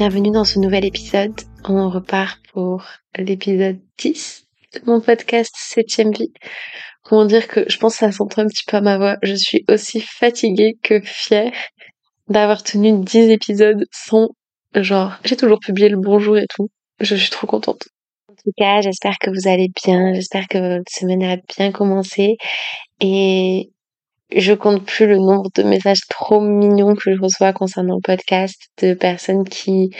bienvenue 0.00 0.30
dans 0.30 0.46
ce 0.46 0.58
nouvel 0.58 0.86
épisode. 0.86 1.38
On 1.64 1.90
repart 1.90 2.40
pour 2.54 2.86
l'épisode 3.18 3.78
10 3.98 4.46
de 4.72 4.80
mon 4.86 5.02
podcast 5.02 5.54
7ème 5.54 6.16
vie. 6.16 6.32
Comment 7.02 7.26
dire 7.26 7.46
que 7.46 7.66
je 7.68 7.76
pense 7.76 7.92
que 7.92 8.06
ça 8.06 8.10
s'entend 8.10 8.40
un 8.40 8.46
petit 8.46 8.64
peu 8.66 8.78
à 8.78 8.80
ma 8.80 8.96
voix. 8.96 9.18
Je 9.22 9.34
suis 9.34 9.62
aussi 9.68 10.00
fatiguée 10.00 10.78
que 10.82 11.02
fière 11.02 11.52
d'avoir 12.28 12.62
tenu 12.62 12.98
10 12.98 13.28
épisodes 13.28 13.84
sans 13.92 14.30
genre, 14.74 15.18
j'ai 15.22 15.36
toujours 15.36 15.58
publié 15.60 15.90
le 15.90 15.98
bonjour 15.98 16.38
et 16.38 16.46
tout. 16.48 16.70
Je 17.00 17.14
suis 17.14 17.28
trop 17.28 17.46
contente. 17.46 17.88
En 18.30 18.34
tout 18.42 18.52
cas, 18.56 18.80
j'espère 18.80 19.18
que 19.20 19.28
vous 19.28 19.48
allez 19.48 19.68
bien. 19.84 20.14
J'espère 20.14 20.48
que 20.48 20.78
votre 20.78 20.90
semaine 20.90 21.22
a 21.24 21.36
bien 21.58 21.72
commencé. 21.72 22.38
Et 23.02 23.70
je 24.34 24.52
compte 24.52 24.84
plus 24.84 25.06
le 25.06 25.16
nombre 25.18 25.50
de 25.54 25.62
messages 25.62 26.02
trop 26.08 26.40
mignons 26.40 26.94
que 26.94 27.14
je 27.14 27.20
reçois 27.20 27.52
concernant 27.52 27.96
le 27.96 28.00
podcast 28.02 28.56
de 28.82 28.94
personnes 28.94 29.44
qui 29.44 29.90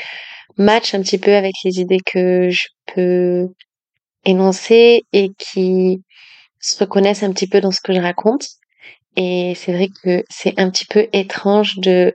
matchent 0.56 0.94
un 0.94 1.02
petit 1.02 1.18
peu 1.18 1.34
avec 1.34 1.54
les 1.64 1.80
idées 1.80 2.00
que 2.04 2.50
je 2.50 2.68
peux 2.94 3.48
énoncer 4.24 5.02
et 5.12 5.30
qui 5.38 6.02
se 6.60 6.78
reconnaissent 6.78 7.22
un 7.22 7.32
petit 7.32 7.48
peu 7.48 7.60
dans 7.60 7.70
ce 7.70 7.80
que 7.82 7.92
je 7.92 8.00
raconte. 8.00 8.46
Et 9.16 9.54
c'est 9.56 9.72
vrai 9.72 9.88
que 10.02 10.24
c'est 10.30 10.58
un 10.58 10.70
petit 10.70 10.86
peu 10.86 11.08
étrange 11.12 11.76
de 11.78 12.14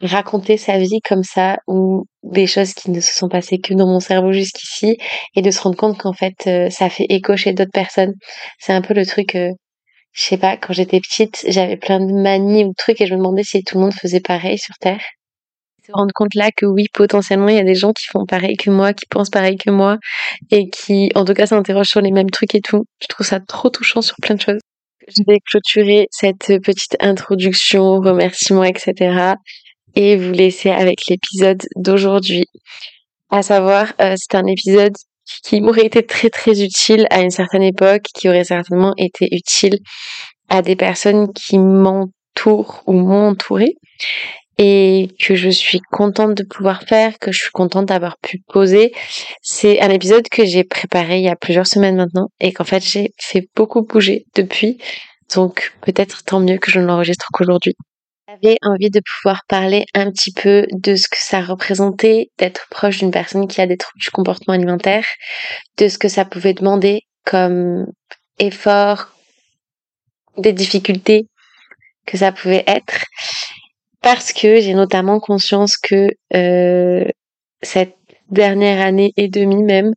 raconter 0.00 0.56
sa 0.56 0.78
vie 0.78 1.00
comme 1.06 1.24
ça 1.24 1.58
ou 1.66 2.04
des 2.22 2.46
choses 2.46 2.72
qui 2.72 2.90
ne 2.90 3.00
se 3.00 3.14
sont 3.14 3.28
passées 3.28 3.58
que 3.58 3.74
dans 3.74 3.86
mon 3.86 4.00
cerveau 4.00 4.32
jusqu'ici 4.32 4.96
et 5.34 5.42
de 5.42 5.50
se 5.50 5.60
rendre 5.60 5.76
compte 5.76 5.98
qu'en 5.98 6.12
fait 6.12 6.46
euh, 6.46 6.70
ça 6.70 6.88
fait 6.88 7.06
écho 7.08 7.36
chez 7.36 7.52
d'autres 7.52 7.72
personnes. 7.72 8.14
C'est 8.60 8.72
un 8.72 8.82
peu 8.82 8.94
le 8.94 9.04
truc 9.04 9.34
euh, 9.34 9.50
je 10.18 10.24
sais 10.24 10.36
pas, 10.36 10.56
quand 10.56 10.72
j'étais 10.72 10.98
petite, 10.98 11.44
j'avais 11.46 11.76
plein 11.76 12.00
de 12.00 12.12
manies 12.12 12.64
ou 12.64 12.74
trucs 12.76 13.00
et 13.00 13.06
je 13.06 13.14
me 13.14 13.18
demandais 13.18 13.44
si 13.44 13.62
tout 13.62 13.76
le 13.76 13.84
monde 13.84 13.94
faisait 13.94 14.18
pareil 14.18 14.58
sur 14.58 14.74
Terre. 14.80 15.00
Se 15.86 15.92
rendre 15.92 16.10
compte 16.12 16.34
là 16.34 16.50
que 16.50 16.66
oui, 16.66 16.86
potentiellement, 16.92 17.48
il 17.48 17.54
y 17.54 17.60
a 17.60 17.64
des 17.64 17.76
gens 17.76 17.92
qui 17.92 18.04
font 18.06 18.26
pareil 18.26 18.56
que 18.56 18.68
moi, 18.68 18.92
qui 18.92 19.06
pensent 19.06 19.30
pareil 19.30 19.56
que 19.56 19.70
moi 19.70 19.98
et 20.50 20.68
qui, 20.70 21.12
en 21.14 21.24
tout 21.24 21.34
cas, 21.34 21.46
s'interrogent 21.46 21.90
sur 21.90 22.00
les 22.00 22.10
mêmes 22.10 22.30
trucs 22.30 22.56
et 22.56 22.60
tout. 22.60 22.84
Je 23.00 23.06
trouve 23.06 23.24
ça 23.24 23.38
trop 23.38 23.70
touchant 23.70 24.02
sur 24.02 24.16
plein 24.20 24.34
de 24.34 24.40
choses. 24.40 24.58
Je 25.06 25.22
vais 25.24 25.38
clôturer 25.48 26.08
cette 26.10 26.48
petite 26.64 26.96
introduction, 26.98 28.00
remerciements, 28.00 28.64
etc. 28.64 29.34
et 29.94 30.16
vous 30.16 30.32
laisser 30.32 30.70
avec 30.70 30.98
l'épisode 31.08 31.62
d'aujourd'hui. 31.76 32.44
À 33.30 33.42
savoir, 33.42 33.92
euh, 34.00 34.16
c'est 34.16 34.36
un 34.36 34.46
épisode 34.46 34.94
qui 35.42 35.60
m'aurait 35.60 35.86
été 35.86 36.04
très 36.04 36.30
très 36.30 36.62
utile 36.62 37.06
à 37.10 37.20
une 37.20 37.30
certaine 37.30 37.62
époque, 37.62 38.04
qui 38.14 38.28
aurait 38.28 38.44
certainement 38.44 38.94
été 38.96 39.28
utile 39.32 39.78
à 40.48 40.62
des 40.62 40.76
personnes 40.76 41.32
qui 41.32 41.58
m'entourent 41.58 42.82
ou 42.86 42.92
m'ont 42.92 43.28
entouré 43.28 43.74
et 44.58 45.08
que 45.20 45.36
je 45.36 45.48
suis 45.48 45.80
contente 45.92 46.34
de 46.34 46.42
pouvoir 46.42 46.82
faire, 46.82 47.18
que 47.18 47.30
je 47.30 47.38
suis 47.38 47.50
contente 47.52 47.86
d'avoir 47.86 48.16
pu 48.18 48.42
poser. 48.48 48.92
C'est 49.40 49.80
un 49.80 49.90
épisode 49.90 50.28
que 50.28 50.44
j'ai 50.44 50.64
préparé 50.64 51.18
il 51.18 51.24
y 51.24 51.28
a 51.28 51.36
plusieurs 51.36 51.66
semaines 51.66 51.96
maintenant 51.96 52.28
et 52.40 52.52
qu'en 52.52 52.64
fait 52.64 52.82
j'ai 52.82 53.12
fait 53.20 53.48
beaucoup 53.54 53.82
bouger 53.82 54.24
depuis. 54.34 54.78
Donc 55.34 55.72
peut-être 55.82 56.24
tant 56.24 56.40
mieux 56.40 56.58
que 56.58 56.70
je 56.70 56.80
ne 56.80 56.86
l'enregistre 56.86 57.28
qu'aujourd'hui. 57.32 57.74
J'avais 58.30 58.58
envie 58.60 58.90
de 58.90 59.00
pouvoir 59.00 59.40
parler 59.48 59.86
un 59.94 60.10
petit 60.10 60.32
peu 60.32 60.66
de 60.70 60.96
ce 60.96 61.08
que 61.08 61.16
ça 61.16 61.40
représentait 61.40 62.28
d'être 62.36 62.66
proche 62.68 62.98
d'une 62.98 63.10
personne 63.10 63.48
qui 63.48 63.62
a 63.62 63.66
des 63.66 63.78
troubles 63.78 64.02
du 64.02 64.10
comportement 64.10 64.52
alimentaire, 64.52 65.06
de 65.78 65.88
ce 65.88 65.96
que 65.96 66.08
ça 66.08 66.26
pouvait 66.26 66.52
demander 66.52 67.00
comme 67.24 67.86
effort, 68.38 69.14
des 70.36 70.52
difficultés 70.52 71.24
que 72.04 72.18
ça 72.18 72.30
pouvait 72.30 72.64
être, 72.66 73.06
parce 74.02 74.34
que 74.34 74.60
j'ai 74.60 74.74
notamment 74.74 75.20
conscience 75.20 75.78
que 75.78 76.08
euh, 76.34 77.06
cette 77.62 77.96
dernière 78.28 78.84
année 78.84 79.12
et 79.16 79.28
demie 79.28 79.62
même, 79.62 79.92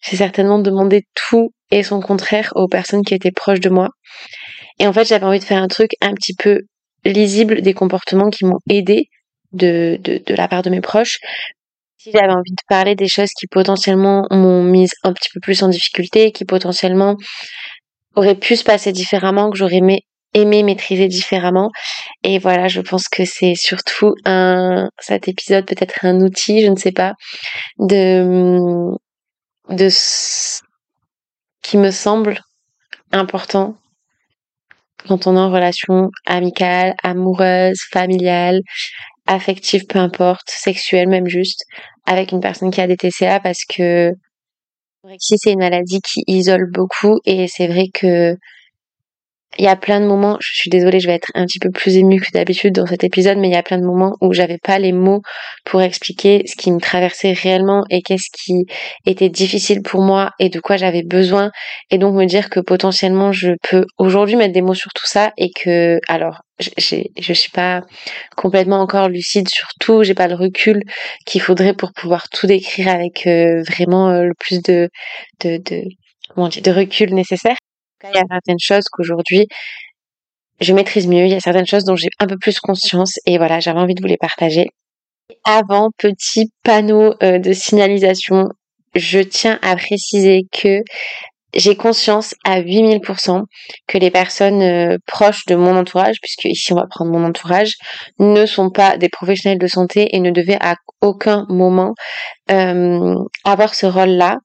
j'ai 0.00 0.16
certainement 0.16 0.58
demandé 0.58 1.02
tout 1.14 1.50
et 1.70 1.82
son 1.82 2.00
contraire 2.00 2.50
aux 2.54 2.66
personnes 2.66 3.04
qui 3.04 3.12
étaient 3.12 3.30
proches 3.30 3.60
de 3.60 3.68
moi. 3.68 3.90
Et 4.78 4.86
en 4.86 4.92
fait, 4.94 5.04
j'avais 5.04 5.26
envie 5.26 5.38
de 5.38 5.44
faire 5.44 5.62
un 5.62 5.68
truc 5.68 5.90
un 6.00 6.14
petit 6.14 6.34
peu 6.34 6.62
lisible 7.04 7.62
des 7.62 7.74
comportements 7.74 8.30
qui 8.30 8.44
m'ont 8.44 8.60
aidé 8.68 9.08
de, 9.52 9.98
de, 10.00 10.22
de 10.24 10.34
la 10.34 10.48
part 10.48 10.62
de 10.62 10.70
mes 10.70 10.80
proches. 10.80 11.18
Si 11.98 12.10
j'avais 12.12 12.32
envie 12.32 12.50
de 12.50 12.62
parler 12.68 12.94
des 12.94 13.08
choses 13.08 13.30
qui 13.38 13.46
potentiellement 13.46 14.26
m'ont 14.30 14.62
mise 14.62 14.92
un 15.04 15.12
petit 15.12 15.30
peu 15.32 15.40
plus 15.40 15.62
en 15.62 15.68
difficulté, 15.68 16.32
qui 16.32 16.44
potentiellement 16.44 17.16
auraient 18.14 18.34
pu 18.34 18.56
se 18.56 18.64
passer 18.64 18.92
différemment, 18.92 19.50
que 19.50 19.56
j'aurais 19.56 19.76
aimé, 19.76 20.02
aimé 20.34 20.62
maîtriser 20.62 21.08
différemment. 21.08 21.70
Et 22.22 22.38
voilà, 22.38 22.68
je 22.68 22.80
pense 22.80 23.08
que 23.08 23.24
c'est 23.24 23.54
surtout 23.54 24.14
un, 24.26 24.90
cet 25.00 25.28
épisode 25.28 25.64
peut-être 25.64 26.04
un 26.04 26.20
outil, 26.20 26.62
je 26.62 26.70
ne 26.70 26.76
sais 26.76 26.92
pas, 26.92 27.14
de, 27.78 28.90
de, 29.70 29.88
qui 31.62 31.76
me 31.78 31.90
semble 31.90 32.40
important 33.12 33.76
quand 35.08 35.26
on 35.26 35.36
est 35.36 35.40
en 35.40 35.50
relation 35.50 36.10
amicale, 36.26 36.94
amoureuse, 37.02 37.78
familiale, 37.92 38.60
affective, 39.26 39.86
peu 39.86 39.98
importe, 39.98 40.48
sexuelle 40.48 41.08
même 41.08 41.26
juste, 41.26 41.64
avec 42.06 42.32
une 42.32 42.40
personne 42.40 42.70
qui 42.70 42.80
a 42.80 42.86
des 42.86 42.96
TCA 42.96 43.40
parce 43.40 43.64
que 43.68 44.12
l'anorexie 45.02 45.36
c'est 45.38 45.52
une 45.52 45.60
maladie 45.60 46.00
qui 46.00 46.22
isole 46.26 46.70
beaucoup 46.70 47.20
et 47.24 47.46
c'est 47.48 47.66
vrai 47.66 47.86
que 47.92 48.36
il 49.58 49.64
y 49.64 49.68
a 49.68 49.76
plein 49.76 50.00
de 50.00 50.06
moments, 50.06 50.36
je 50.40 50.54
suis 50.54 50.70
désolée, 50.70 51.00
je 51.00 51.06
vais 51.06 51.14
être 51.14 51.30
un 51.34 51.46
petit 51.46 51.58
peu 51.58 51.70
plus 51.70 51.96
émue 51.96 52.20
que 52.20 52.30
d'habitude 52.32 52.74
dans 52.74 52.86
cet 52.86 53.04
épisode, 53.04 53.38
mais 53.38 53.48
il 53.48 53.54
y 53.54 53.56
a 53.56 53.62
plein 53.62 53.78
de 53.78 53.84
moments 53.84 54.16
où 54.20 54.32
j'avais 54.32 54.58
pas 54.58 54.78
les 54.78 54.92
mots 54.92 55.22
pour 55.64 55.82
expliquer 55.82 56.42
ce 56.46 56.56
qui 56.56 56.72
me 56.72 56.80
traversait 56.80 57.32
réellement 57.32 57.84
et 57.90 58.02
qu'est-ce 58.02 58.30
qui 58.32 58.66
était 59.06 59.28
difficile 59.28 59.82
pour 59.82 60.02
moi 60.02 60.30
et 60.38 60.48
de 60.48 60.60
quoi 60.60 60.76
j'avais 60.76 61.02
besoin. 61.02 61.50
Et 61.90 61.98
donc 61.98 62.14
me 62.14 62.24
dire 62.26 62.50
que 62.50 62.60
potentiellement 62.60 63.32
je 63.32 63.52
peux 63.68 63.86
aujourd'hui 63.98 64.36
mettre 64.36 64.52
des 64.52 64.62
mots 64.62 64.74
sur 64.74 64.92
tout 64.92 65.06
ça 65.06 65.32
et 65.36 65.50
que 65.50 65.98
alors 66.08 66.40
je 66.58 67.32
suis 67.32 67.50
pas 67.50 67.82
complètement 68.36 68.80
encore 68.80 69.08
lucide 69.08 69.48
sur 69.48 69.68
tout, 69.80 70.04
j'ai 70.04 70.14
pas 70.14 70.28
le 70.28 70.34
recul 70.36 70.82
qu'il 71.26 71.40
faudrait 71.40 71.74
pour 71.74 71.92
pouvoir 71.92 72.28
tout 72.28 72.46
décrire 72.46 72.88
avec 72.88 73.26
euh, 73.26 73.62
vraiment 73.62 74.10
euh, 74.10 74.24
le 74.24 74.34
plus 74.38 74.62
de 74.62 74.88
de 75.40 75.58
de 75.58 75.82
comment 76.34 76.48
dire, 76.48 76.62
de 76.62 76.70
recul 76.70 77.12
nécessaire 77.14 77.56
il 78.02 78.14
y 78.14 78.18
a 78.18 78.24
certaines 78.28 78.58
choses 78.58 78.84
qu'aujourd'hui 78.90 79.46
je 80.60 80.72
maîtrise 80.72 81.06
mieux, 81.06 81.24
il 81.24 81.32
y 81.32 81.34
a 81.34 81.40
certaines 81.40 81.66
choses 81.66 81.84
dont 81.84 81.96
j'ai 81.96 82.08
un 82.18 82.26
peu 82.26 82.36
plus 82.38 82.60
conscience 82.60 83.18
et 83.26 83.38
voilà, 83.38 83.60
j'avais 83.60 83.80
envie 83.80 83.94
de 83.94 84.00
vous 84.00 84.08
les 84.08 84.16
partager. 84.16 84.68
Avant, 85.44 85.90
petit 85.98 86.50
panneau 86.62 87.14
euh, 87.22 87.38
de 87.38 87.52
signalisation, 87.52 88.48
je 88.94 89.20
tiens 89.20 89.58
à 89.62 89.74
préciser 89.76 90.42
que 90.52 90.80
j'ai 91.54 91.76
conscience 91.76 92.34
à 92.44 92.60
8000% 92.60 93.42
que 93.86 93.98
les 93.98 94.10
personnes 94.10 94.62
euh, 94.62 94.98
proches 95.06 95.44
de 95.46 95.54
mon 95.54 95.76
entourage, 95.76 96.16
puisque 96.20 96.44
ici 96.44 96.72
on 96.72 96.76
va 96.76 96.86
prendre 96.88 97.12
mon 97.12 97.24
entourage, 97.24 97.74
ne 98.18 98.44
sont 98.44 98.70
pas 98.70 98.96
des 98.96 99.08
professionnels 99.08 99.58
de 99.58 99.66
santé 99.66 100.14
et 100.14 100.20
ne 100.20 100.30
devaient 100.30 100.58
à 100.60 100.74
aucun 101.00 101.46
moment 101.48 101.94
euh, 102.50 103.14
avoir 103.44 103.74
ce 103.74 103.86
rôle-là. 103.86 104.38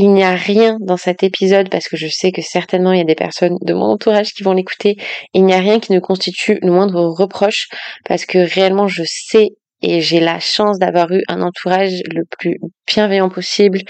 Il 0.00 0.12
n'y 0.12 0.22
a 0.22 0.34
rien 0.34 0.76
dans 0.80 0.96
cet 0.96 1.24
épisode, 1.24 1.68
parce 1.70 1.88
que 1.88 1.96
je 1.96 2.06
sais 2.06 2.30
que 2.30 2.40
certainement 2.40 2.92
il 2.92 2.98
y 2.98 3.02
a 3.02 3.04
des 3.04 3.16
personnes 3.16 3.56
de 3.60 3.74
mon 3.74 3.86
entourage 3.86 4.32
qui 4.32 4.44
vont 4.44 4.52
l'écouter, 4.52 4.96
il 5.34 5.44
n'y 5.44 5.52
a 5.52 5.58
rien 5.58 5.80
qui 5.80 5.92
ne 5.92 5.98
constitue 5.98 6.60
le 6.62 6.70
moindre 6.70 7.02
reproche, 7.02 7.66
parce 8.06 8.24
que 8.24 8.38
réellement 8.38 8.86
je 8.86 9.02
sais 9.04 9.48
et 9.82 10.00
j'ai 10.00 10.20
la 10.20 10.38
chance 10.38 10.78
d'avoir 10.78 11.10
eu 11.12 11.22
un 11.28 11.42
entourage 11.42 12.02
le 12.12 12.22
plus 12.38 12.58
bienveillant 12.86 13.28
possible 13.28 13.80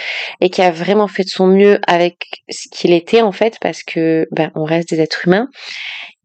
et 0.40 0.48
qui 0.50 0.62
a 0.62 0.70
vraiment 0.70 1.08
fait 1.08 1.24
de 1.24 1.28
son 1.28 1.46
mieux 1.46 1.78
avec 1.86 2.16
ce 2.50 2.68
qu'il 2.70 2.92
était 2.92 3.22
en 3.22 3.32
fait 3.32 3.58
parce 3.60 3.82
que 3.82 4.26
ben 4.30 4.50
on 4.54 4.64
reste 4.64 4.90
des 4.90 5.00
êtres 5.00 5.26
humains. 5.26 5.48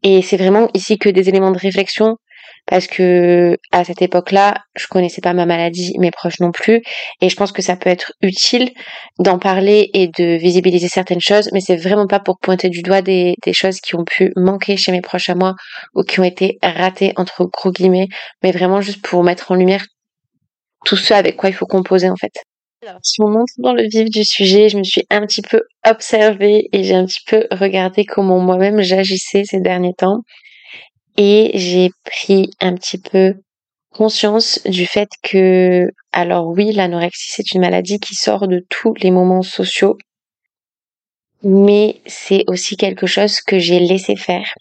Et 0.04 0.22
c'est 0.22 0.38
vraiment 0.38 0.70
ici 0.74 0.98
que 0.98 1.08
des 1.10 1.30
éléments 1.30 1.52
de 1.52 1.58
réflexion 1.58 2.18
parce 2.66 2.88
que 2.88 3.58
à 3.72 3.84
cette 3.84 4.02
époque-là, 4.02 4.56
je 4.76 4.88
connaissais 4.88 5.22
pas 5.22 5.34
ma 5.34 5.46
maladie, 5.46 5.94
mes 6.00 6.12
proches 6.12 6.40
non 6.40 6.52
plus, 6.52 6.82
et 7.22 7.30
je 7.30 7.36
pense 7.36 7.52
que 7.52 7.62
ça 7.62 7.76
peut 7.76 7.90
être 7.90 8.14
utile 8.22 8.72
d'en 9.20 9.38
parler 9.38 9.90
et 9.94 10.08
de 10.08 10.38
visibiliser 10.38 10.88
certaines 10.88 11.22
choses, 11.22 11.50
mais 11.54 11.60
c'est 11.60 11.76
vraiment 11.76 12.08
pas 12.08 12.20
pour 12.20 12.40
pointer 12.40 12.70
du 12.70 12.82
doigt 12.82 13.02
des, 13.02 13.36
choses 13.52 13.80
qui 13.82 13.96
ont 13.96 14.06
pu 14.06 14.32
manquer 14.36 14.78
chez 14.78 14.92
mes 14.92 15.02
proches 15.02 15.30
à 15.30 15.36
moi 15.36 15.56
ou 15.94 16.04
qui 16.04 16.20
ont 16.20 16.24
été 16.24 16.58
ratées 16.64 17.14
entre 17.18 17.46
gros 17.46 17.72
guillemets, 17.72 18.08
mais 18.42 18.52
vraiment 18.52 18.82
juste 18.82 19.02
pour 19.02 19.24
mettre 19.24 19.52
en 19.52 19.56
lumière 19.56 19.86
tout 20.86 20.96
ce 20.96 21.14
avec 21.14 21.38
quoi 21.38 21.50
il 21.50 21.54
faut 21.54 21.66
composer 21.66 22.10
en 22.10 22.16
fait. 22.16 22.34
Alors, 22.86 23.00
si 23.02 23.22
on 23.22 23.30
monte 23.30 23.48
dans 23.60 23.74
le 23.74 23.84
vif 23.84 24.10
du 24.10 24.26
sujet, 24.26 24.68
je 24.68 24.78
me 24.78 24.84
suis 24.84 25.04
un 25.10 25.26
petit 25.26 25.42
peu 25.42 25.62
observée 25.88 26.68
et 26.74 26.84
j'ai 26.84 26.96
un 26.96 27.06
petit 27.06 27.22
peu 27.26 27.48
regardé 27.52 28.04
comment 28.04 28.40
moi-même 28.40 28.82
j'agissais 28.82 29.44
ces 29.46 29.62
derniers 29.62 29.94
temps 29.94 30.20
et 31.18 31.52
j'ai 31.56 31.92
pris 32.06 32.52
un 32.60 32.76
petit 32.76 32.98
peu 32.98 33.36
conscience 33.94 34.60
du 34.66 34.86
fait 34.86 35.10
que, 35.24 35.90
alors 36.12 36.48
oui, 36.48 36.72
l'anorexie, 36.74 37.32
c'est 37.32 37.54
une 37.54 37.62
maladie 37.62 38.00
qui 38.00 38.16
sort 38.16 38.48
de 38.48 38.66
tous 38.70 38.94
les 38.96 39.12
moments 39.12 39.44
sociaux. 39.44 39.98
mais 41.44 42.02
c'est 42.06 42.44
aussi 42.48 42.78
quelque 42.78 43.06
chose 43.06 43.42
que 43.42 43.60
j'ai 43.60 43.80
laissé 43.80 44.16
faire. 44.16 44.54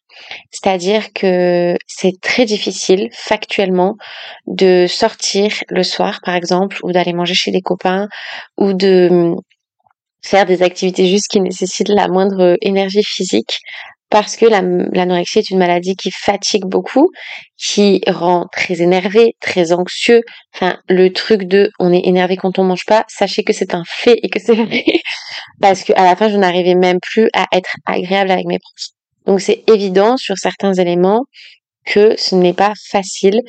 C'est-à-dire 0.51 1.13
que 1.13 1.77
c'est 1.87 2.21
très 2.21 2.45
difficile, 2.45 3.09
factuellement, 3.13 3.97
de 4.47 4.87
sortir 4.89 5.53
le 5.69 5.85
soir, 5.85 6.21
par 6.25 6.35
exemple, 6.35 6.79
ou 6.83 6.91
d'aller 6.93 7.13
manger 7.13 7.35
chez 7.35 7.53
des 7.53 7.61
copains, 7.61 8.09
ou 8.59 8.73
de 8.73 9.09
hum, 9.11 9.37
faire 10.25 10.47
des 10.47 10.63
activités 10.63 11.07
juste 11.09 11.29
qui 11.31 11.41
nécessitent 11.41 11.89
la 11.89 12.09
moindre 12.09 12.57
énergie 12.63 13.05
physique 13.05 13.61
parce 14.13 14.37
que 14.37 14.45
l'anorexie 14.45 15.39
est 15.39 15.49
une 15.49 15.59
maladie 15.59 15.97
qui 15.97 16.11
fatigue 16.11 16.67
beaucoup, 16.67 17.11
qui 17.57 18.03
rend 18.07 18.47
très 18.53 18.83
énervé, 18.83 19.37
très 19.41 19.73
anxieux. 19.73 20.21
Enfin, 20.55 20.79
le 20.87 21.11
truc 21.15 21.45
de 21.45 21.71
on 21.79 21.91
est 21.91 22.03
énervé 22.05 22.37
quand 22.37 22.59
on 22.59 22.65
mange 22.65 22.85
pas, 22.87 23.07
sachez 23.09 23.43
que 23.43 23.55
c'est 23.55 23.75
un 23.75 23.85
fait 23.87 24.19
et 24.23 24.29
que 24.29 24.39
c'est 24.39 24.55
vrai. 24.55 24.85
parce 25.63 25.83
que 25.83 25.95
à 25.95 26.05
la 26.05 26.15
fin, 26.15 26.29
je 26.29 26.37
n'arrivais 26.37 26.75
même 26.75 26.99
plus 27.01 27.31
à 27.33 27.47
être 27.53 27.75
agréable 27.87 28.31
avec 28.31 28.45
mes 28.45 28.59
proches. 28.59 28.91
Donc 29.25 29.41
c'est 29.41 29.65
évident 29.67 30.19
sur 30.19 30.37
certains 30.37 30.75
éléments 30.75 31.25
que 31.87 32.15
ce 32.19 32.35
n'est 32.35 32.53
pas 32.53 32.75
facile 32.91 33.41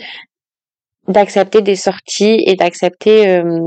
d'accepter 1.10 1.62
des 1.62 1.76
sorties 1.76 2.42
et 2.48 2.56
d'accepter 2.56 3.28
euh, 3.28 3.60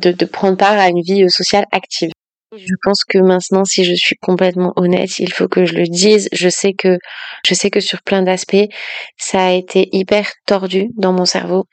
de, 0.00 0.10
de 0.10 0.24
prendre 0.24 0.56
part 0.56 0.76
à 0.76 0.88
une 0.88 1.02
vie 1.02 1.30
sociale 1.30 1.66
active. 1.70 2.10
Je 2.54 2.74
pense 2.82 3.04
que 3.04 3.16
maintenant, 3.16 3.64
si 3.64 3.82
je 3.82 3.94
suis 3.94 4.16
complètement 4.16 4.74
honnête, 4.76 5.18
il 5.18 5.32
faut 5.32 5.48
que 5.48 5.64
je 5.64 5.72
le 5.72 5.84
dise. 5.84 6.28
Je 6.32 6.50
sais 6.50 6.74
que, 6.74 6.98
je 7.46 7.54
sais 7.54 7.70
que 7.70 7.80
sur 7.80 8.02
plein 8.02 8.22
d'aspects, 8.22 8.68
ça 9.16 9.46
a 9.46 9.52
été 9.52 9.88
hyper 9.92 10.30
tordu 10.46 10.88
dans 10.98 11.14
mon 11.14 11.24
cerveau, 11.24 11.64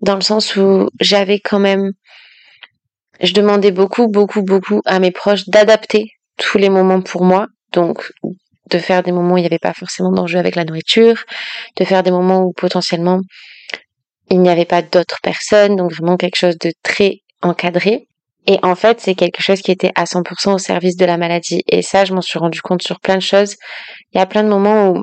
dans 0.00 0.16
le 0.16 0.22
sens 0.22 0.56
où 0.56 0.88
j'avais 1.00 1.38
quand 1.38 1.60
même, 1.60 1.92
je 3.20 3.32
demandais 3.32 3.70
beaucoup, 3.70 4.08
beaucoup, 4.08 4.42
beaucoup 4.42 4.80
à 4.86 4.98
mes 4.98 5.12
proches 5.12 5.48
d'adapter 5.48 6.06
tous 6.36 6.58
les 6.58 6.68
moments 6.68 7.00
pour 7.00 7.22
moi. 7.22 7.46
Donc, 7.72 8.10
de 8.70 8.78
faire 8.78 9.04
des 9.04 9.12
moments 9.12 9.34
où 9.34 9.38
il 9.38 9.42
n'y 9.42 9.46
avait 9.46 9.60
pas 9.60 9.72
forcément 9.72 10.10
d'enjeu 10.10 10.40
avec 10.40 10.56
la 10.56 10.64
nourriture, 10.64 11.22
de 11.76 11.84
faire 11.84 12.02
des 12.02 12.10
moments 12.10 12.42
où 12.42 12.52
potentiellement 12.52 13.20
il 14.30 14.40
n'y 14.40 14.48
avait 14.48 14.64
pas 14.64 14.82
d'autres 14.82 15.20
personnes, 15.22 15.76
donc 15.76 15.92
vraiment 15.92 16.16
quelque 16.16 16.36
chose 16.36 16.58
de 16.58 16.72
très 16.82 17.20
encadré. 17.40 18.08
Et 18.46 18.58
en 18.62 18.74
fait, 18.74 19.00
c'est 19.00 19.14
quelque 19.14 19.42
chose 19.42 19.62
qui 19.62 19.70
était 19.70 19.92
à 19.94 20.04
100% 20.04 20.54
au 20.54 20.58
service 20.58 20.96
de 20.96 21.04
la 21.04 21.16
maladie. 21.16 21.62
Et 21.66 21.82
ça, 21.82 22.04
je 22.04 22.12
m'en 22.12 22.20
suis 22.20 22.38
rendu 22.38 22.60
compte 22.60 22.82
sur 22.82 23.00
plein 23.00 23.16
de 23.16 23.22
choses. 23.22 23.56
Il 24.12 24.18
y 24.18 24.20
a 24.20 24.26
plein 24.26 24.42
de 24.42 24.48
moments 24.48 24.90
où 24.90 25.02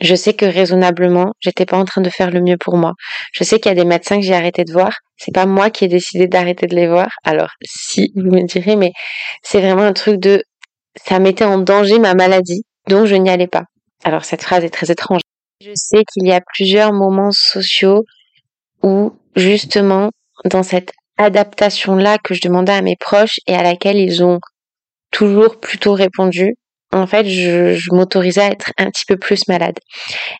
je 0.00 0.14
sais 0.14 0.32
que 0.32 0.44
raisonnablement, 0.44 1.32
j'étais 1.40 1.66
pas 1.66 1.76
en 1.76 1.84
train 1.84 2.00
de 2.00 2.10
faire 2.10 2.30
le 2.30 2.40
mieux 2.40 2.56
pour 2.56 2.76
moi. 2.76 2.92
Je 3.32 3.42
sais 3.42 3.58
qu'il 3.58 3.70
y 3.70 3.72
a 3.72 3.74
des 3.74 3.84
médecins 3.84 4.16
que 4.16 4.22
j'ai 4.22 4.34
arrêté 4.34 4.64
de 4.64 4.72
voir. 4.72 4.92
C'est 5.16 5.34
pas 5.34 5.46
moi 5.46 5.70
qui 5.70 5.84
ai 5.84 5.88
décidé 5.88 6.28
d'arrêter 6.28 6.66
de 6.66 6.76
les 6.76 6.86
voir. 6.86 7.08
Alors, 7.24 7.50
si, 7.64 8.12
vous 8.16 8.30
me 8.30 8.46
direz, 8.46 8.76
mais 8.76 8.92
c'est 9.42 9.60
vraiment 9.60 9.82
un 9.82 9.92
truc 9.92 10.20
de, 10.20 10.44
ça 10.94 11.18
mettait 11.18 11.44
en 11.44 11.58
danger 11.58 11.98
ma 11.98 12.14
maladie, 12.14 12.62
donc 12.86 13.06
je 13.06 13.16
n'y 13.16 13.28
allais 13.28 13.48
pas. 13.48 13.64
Alors, 14.04 14.24
cette 14.24 14.42
phrase 14.42 14.62
est 14.62 14.70
très 14.70 14.90
étrange. 14.92 15.20
Je 15.60 15.72
sais 15.74 16.04
qu'il 16.12 16.28
y 16.28 16.32
a 16.32 16.40
plusieurs 16.54 16.92
moments 16.92 17.32
sociaux 17.32 18.04
où, 18.84 19.12
justement, 19.34 20.10
dans 20.44 20.62
cette 20.62 20.92
adaptation-là 21.18 22.18
que 22.18 22.34
je 22.34 22.40
demandais 22.40 22.72
à 22.72 22.82
mes 22.82 22.96
proches 22.96 23.40
et 23.46 23.54
à 23.54 23.62
laquelle 23.62 23.98
ils 23.98 24.24
ont 24.24 24.40
toujours 25.10 25.58
plutôt 25.60 25.94
répondu, 25.94 26.54
en 26.90 27.06
fait, 27.06 27.26
je, 27.26 27.74
je 27.74 27.90
m'autorisais 27.92 28.40
à 28.40 28.50
être 28.50 28.72
un 28.78 28.90
petit 28.90 29.04
peu 29.06 29.16
plus 29.18 29.46
malade. 29.48 29.78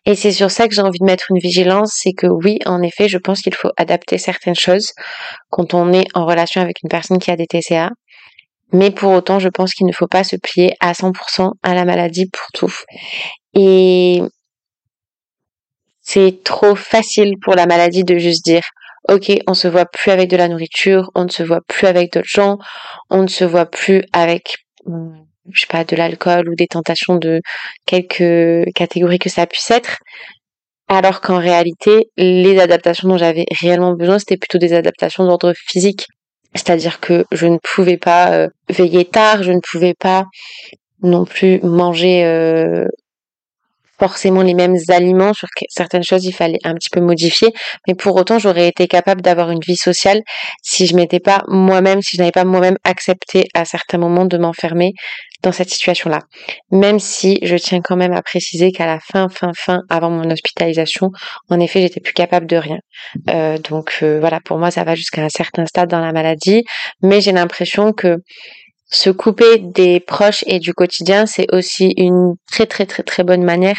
Et 0.05 0.15
c'est 0.15 0.31
sur 0.31 0.49
ça 0.49 0.67
que 0.67 0.73
j'ai 0.73 0.81
envie 0.81 0.99
de 0.99 1.05
mettre 1.05 1.25
une 1.29 1.37
vigilance, 1.37 1.93
c'est 1.95 2.13
que 2.13 2.25
oui, 2.25 2.57
en 2.65 2.81
effet, 2.81 3.07
je 3.07 3.19
pense 3.19 3.41
qu'il 3.41 3.53
faut 3.53 3.69
adapter 3.77 4.17
certaines 4.17 4.55
choses 4.55 4.91
quand 5.49 5.73
on 5.75 5.93
est 5.93 6.07
en 6.15 6.25
relation 6.25 6.61
avec 6.61 6.77
une 6.83 6.89
personne 6.89 7.19
qui 7.19 7.29
a 7.29 7.35
des 7.35 7.45
TCA. 7.45 7.91
Mais 8.71 8.91
pour 8.91 9.11
autant, 9.11 9.39
je 9.39 9.49
pense 9.49 9.73
qu'il 9.73 9.87
ne 9.87 9.91
faut 9.91 10.07
pas 10.07 10.23
se 10.23 10.35
plier 10.35 10.73
à 10.79 10.93
100% 10.93 11.51
à 11.61 11.73
la 11.75 11.85
maladie 11.85 12.27
pour 12.27 12.47
tout. 12.53 12.73
Et 13.53 14.21
c'est 16.01 16.43
trop 16.43 16.75
facile 16.75 17.35
pour 17.43 17.55
la 17.55 17.67
maladie 17.67 18.03
de 18.03 18.17
juste 18.17 18.43
dire 18.43 18.63
ok, 19.09 19.31
on 19.47 19.53
se 19.53 19.67
voit 19.67 19.85
plus 19.85 20.11
avec 20.11 20.29
de 20.29 20.37
la 20.37 20.47
nourriture, 20.47 21.11
on 21.15 21.25
ne 21.25 21.29
se 21.29 21.43
voit 21.43 21.61
plus 21.67 21.87
avec 21.87 22.13
d'autres 22.13 22.27
gens, 22.27 22.57
on 23.09 23.23
ne 23.23 23.27
se 23.27 23.43
voit 23.43 23.65
plus 23.65 24.03
avec, 24.13 24.57
hmm, 24.85 25.11
je 25.51 25.61
sais 25.61 25.67
pas, 25.67 25.83
de 25.83 25.95
l'alcool 25.95 26.49
ou 26.49 26.55
des 26.55 26.67
tentations 26.67 27.17
de 27.17 27.41
quelques 27.85 28.71
catégories 28.73 29.19
que 29.19 29.29
ça 29.29 29.47
puisse 29.47 29.71
être. 29.71 29.97
Alors 30.87 31.21
qu'en 31.21 31.37
réalité, 31.37 32.09
les 32.17 32.59
adaptations 32.59 33.09
dont 33.09 33.17
j'avais 33.17 33.45
réellement 33.61 33.93
besoin, 33.93 34.19
c'était 34.19 34.37
plutôt 34.37 34.57
des 34.57 34.73
adaptations 34.73 35.25
d'ordre 35.25 35.53
physique. 35.55 36.07
C'est-à-dire 36.55 36.99
que 36.99 37.25
je 37.31 37.45
ne 37.45 37.57
pouvais 37.61 37.97
pas 37.97 38.33
euh, 38.33 38.47
veiller 38.69 39.05
tard, 39.05 39.43
je 39.43 39.51
ne 39.51 39.59
pouvais 39.59 39.93
pas 39.93 40.25
non 41.03 41.25
plus 41.25 41.59
manger 41.61 42.25
euh, 42.25 42.87
forcément 43.99 44.41
les 44.41 44.53
mêmes 44.53 44.77
aliments, 44.89 45.33
sur 45.33 45.47
certaines 45.69 46.03
choses 46.03 46.25
il 46.25 46.33
fallait 46.33 46.59
un 46.63 46.73
petit 46.73 46.89
peu 46.89 47.01
modifier, 47.01 47.49
mais 47.87 47.95
pour 47.95 48.15
autant 48.15 48.39
j'aurais 48.39 48.67
été 48.67 48.87
capable 48.87 49.21
d'avoir 49.21 49.51
une 49.51 49.59
vie 49.59 49.75
sociale 49.77 50.21
si 50.63 50.87
je 50.87 50.95
m'étais 50.95 51.19
pas 51.19 51.43
moi-même, 51.47 52.01
si 52.01 52.17
je 52.17 52.21
n'avais 52.21 52.31
pas 52.31 52.45
moi-même 52.45 52.77
accepté 52.83 53.47
à 53.53 53.65
certains 53.65 53.97
moments 53.97 54.25
de 54.25 54.37
m'enfermer 54.37 54.93
dans 55.41 55.51
cette 55.51 55.69
situation-là. 55.69 56.19
Même 56.71 56.99
si 56.99 57.39
je 57.41 57.55
tiens 57.55 57.79
quand 57.81 57.95
même 57.95 58.13
à 58.13 58.21
préciser 58.21 58.71
qu'à 58.71 58.85
la 58.85 58.99
fin, 58.99 59.29
fin, 59.29 59.51
fin, 59.55 59.81
avant 59.89 60.09
mon 60.09 60.29
hospitalisation, 60.29 61.11
en 61.49 61.59
effet, 61.59 61.81
j'étais 61.81 62.01
plus 62.01 62.13
capable 62.13 62.45
de 62.45 62.57
rien. 62.57 62.79
Euh, 63.29 63.57
donc 63.57 63.99
euh, 64.03 64.19
voilà, 64.19 64.39
pour 64.41 64.57
moi, 64.57 64.71
ça 64.71 64.83
va 64.83 64.95
jusqu'à 64.95 65.23
un 65.23 65.29
certain 65.29 65.65
stade 65.65 65.89
dans 65.89 66.01
la 66.01 66.11
maladie, 66.11 66.63
mais 67.01 67.21
j'ai 67.21 67.31
l'impression 67.31 67.93
que 67.93 68.17
se 68.91 69.09
couper 69.11 69.59
des 69.59 69.99
proches 69.99 70.43
et 70.47 70.59
du 70.59 70.73
quotidien, 70.73 71.25
c'est 71.27 71.45
aussi 71.53 71.93
une 71.97 72.33
très 72.51 72.65
très 72.65 72.85
très 72.85 73.03
très 73.03 73.23
bonne 73.23 73.43
manière 73.43 73.77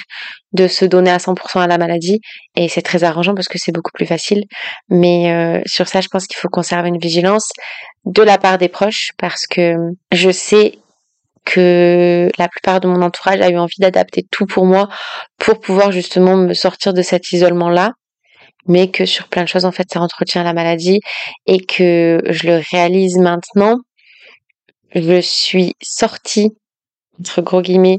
de 0.53 0.69
se 0.69 0.85
donner 0.85 1.11
à 1.11 1.19
100% 1.19 1.61
à 1.61 1.67
la 1.67 1.79
maladie. 1.79 2.21
Et 2.57 2.69
c'est 2.69 2.83
très 2.83 3.03
arrangeant 3.03 3.35
parce 3.35 3.49
que 3.49 3.59
c'est 3.59 3.73
beaucoup 3.73 3.91
plus 3.93 4.07
facile. 4.07 4.45
Mais 4.89 5.33
euh, 5.33 5.61
sur 5.67 5.89
ça, 5.89 6.01
je 6.01 6.09
pense 6.09 6.27
qu'il 6.27 6.37
faut 6.37 6.49
conserver 6.49 6.89
une 6.89 6.99
vigilance 6.99 7.51
de 8.05 8.23
la 8.23 8.39
part 8.39 8.59
des 8.59 8.69
proches 8.69 9.11
parce 9.19 9.47
que 9.47 9.75
je 10.13 10.31
sais 10.31 10.79
que 11.45 12.31
la 12.39 12.49
plupart 12.49 12.81
de 12.81 12.87
mon 12.87 13.03
entourage 13.03 13.41
a 13.41 13.51
eu 13.51 13.59
envie 13.59 13.81
d'adapter 13.81 14.25
tout 14.31 14.47
pour 14.47 14.67
moi 14.67 14.89
pour 15.39 15.59
pouvoir 15.59 15.91
justement 15.91 16.37
me 16.37 16.55
sortir 16.55 16.93
de 16.95 17.03
cet 17.03 17.33
isolement-là. 17.33 17.93
Mais 18.67 18.91
que 18.91 19.07
sur 19.07 19.27
plein 19.27 19.43
de 19.43 19.49
choses 19.49 19.65
en 19.65 19.73
fait 19.73 19.89
ça 19.91 20.01
entretient 20.01 20.45
la 20.45 20.53
maladie 20.53 21.01
et 21.47 21.65
que 21.65 22.21
je 22.29 22.47
le 22.47 22.63
réalise 22.71 23.17
maintenant 23.17 23.79
je 24.95 25.21
suis 25.21 25.75
sortie, 25.83 26.51
entre 27.19 27.43
gros 27.43 27.63
guillemets, 27.63 27.99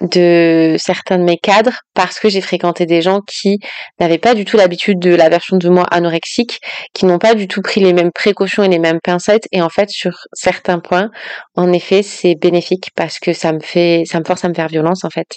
de 0.00 0.76
certains 0.78 1.18
de 1.18 1.24
mes 1.24 1.36
cadres 1.36 1.80
parce 1.94 2.18
que 2.18 2.28
j'ai 2.28 2.40
fréquenté 2.40 2.86
des 2.86 3.02
gens 3.02 3.20
qui 3.20 3.58
n'avaient 4.00 4.18
pas 4.18 4.34
du 4.34 4.44
tout 4.44 4.56
l'habitude 4.56 4.98
de 4.98 5.14
la 5.14 5.28
version 5.28 5.58
de 5.58 5.68
moi 5.68 5.84
anorexique, 5.84 6.60
qui 6.94 7.04
n'ont 7.04 7.18
pas 7.18 7.34
du 7.34 7.46
tout 7.46 7.60
pris 7.60 7.80
les 7.80 7.92
mêmes 7.92 8.10
précautions 8.10 8.62
et 8.62 8.68
les 8.68 8.78
mêmes 8.78 9.00
pincettes 9.02 9.46
et 9.52 9.60
en 9.60 9.68
fait 9.68 9.90
sur 9.90 10.12
certains 10.32 10.78
points, 10.80 11.10
en 11.56 11.72
effet, 11.72 12.02
c'est 12.02 12.34
bénéfique 12.34 12.88
parce 12.96 13.18
que 13.18 13.32
ça 13.32 13.52
me 13.52 13.60
fait 13.60 14.04
ça 14.06 14.18
me 14.18 14.24
force 14.24 14.44
à 14.44 14.48
me 14.48 14.54
faire 14.54 14.68
violence 14.68 15.04
en 15.04 15.10
fait. 15.10 15.36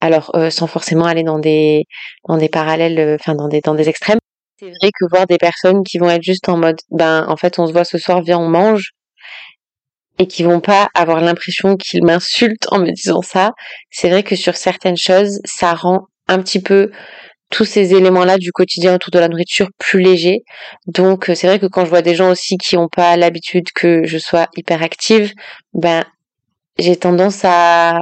Alors 0.00 0.30
euh, 0.36 0.50
sans 0.50 0.66
forcément 0.66 1.06
aller 1.06 1.24
dans 1.24 1.38
des 1.38 1.84
dans 2.28 2.38
des 2.38 2.48
parallèles 2.48 2.98
euh, 2.98 3.16
enfin 3.20 3.34
dans 3.34 3.48
des 3.48 3.60
dans 3.60 3.74
des 3.74 3.88
extrêmes. 3.88 4.18
C'est 4.58 4.66
vrai 4.66 4.90
que 4.98 5.04
voir 5.10 5.26
des 5.26 5.36
personnes 5.36 5.82
qui 5.82 5.98
vont 5.98 6.08
être 6.08 6.22
juste 6.22 6.48
en 6.48 6.56
mode 6.56 6.78
ben 6.90 7.26
en 7.28 7.36
fait 7.36 7.58
on 7.58 7.66
se 7.66 7.72
voit 7.72 7.84
ce 7.84 7.98
soir, 7.98 8.22
viens 8.22 8.38
on 8.38 8.48
mange 8.48 8.92
et 10.18 10.26
qui 10.26 10.42
vont 10.42 10.60
pas 10.60 10.88
avoir 10.94 11.20
l'impression 11.20 11.76
qu'ils 11.76 12.04
m'insultent 12.04 12.66
en 12.70 12.78
me 12.78 12.90
disant 12.90 13.22
ça. 13.22 13.52
C'est 13.90 14.08
vrai 14.08 14.22
que 14.22 14.36
sur 14.36 14.56
certaines 14.56 14.96
choses, 14.96 15.40
ça 15.44 15.74
rend 15.74 16.06
un 16.28 16.40
petit 16.40 16.60
peu 16.60 16.90
tous 17.50 17.64
ces 17.64 17.94
éléments-là 17.94 18.38
du 18.38 18.50
quotidien 18.52 18.94
autour 18.96 19.10
de 19.12 19.18
la 19.18 19.28
nourriture 19.28 19.68
plus 19.78 20.00
légers. 20.00 20.40
Donc 20.86 21.30
euh, 21.30 21.34
c'est 21.34 21.46
vrai 21.46 21.58
que 21.58 21.66
quand 21.66 21.84
je 21.84 21.90
vois 21.90 22.02
des 22.02 22.14
gens 22.14 22.30
aussi 22.30 22.56
qui 22.56 22.76
n'ont 22.76 22.88
pas 22.88 23.16
l'habitude 23.16 23.66
que 23.74 24.04
je 24.04 24.18
sois 24.18 24.48
hyper 24.56 24.82
active, 24.82 25.32
ben 25.74 26.04
j'ai 26.78 26.96
tendance 26.96 27.44
à 27.44 27.98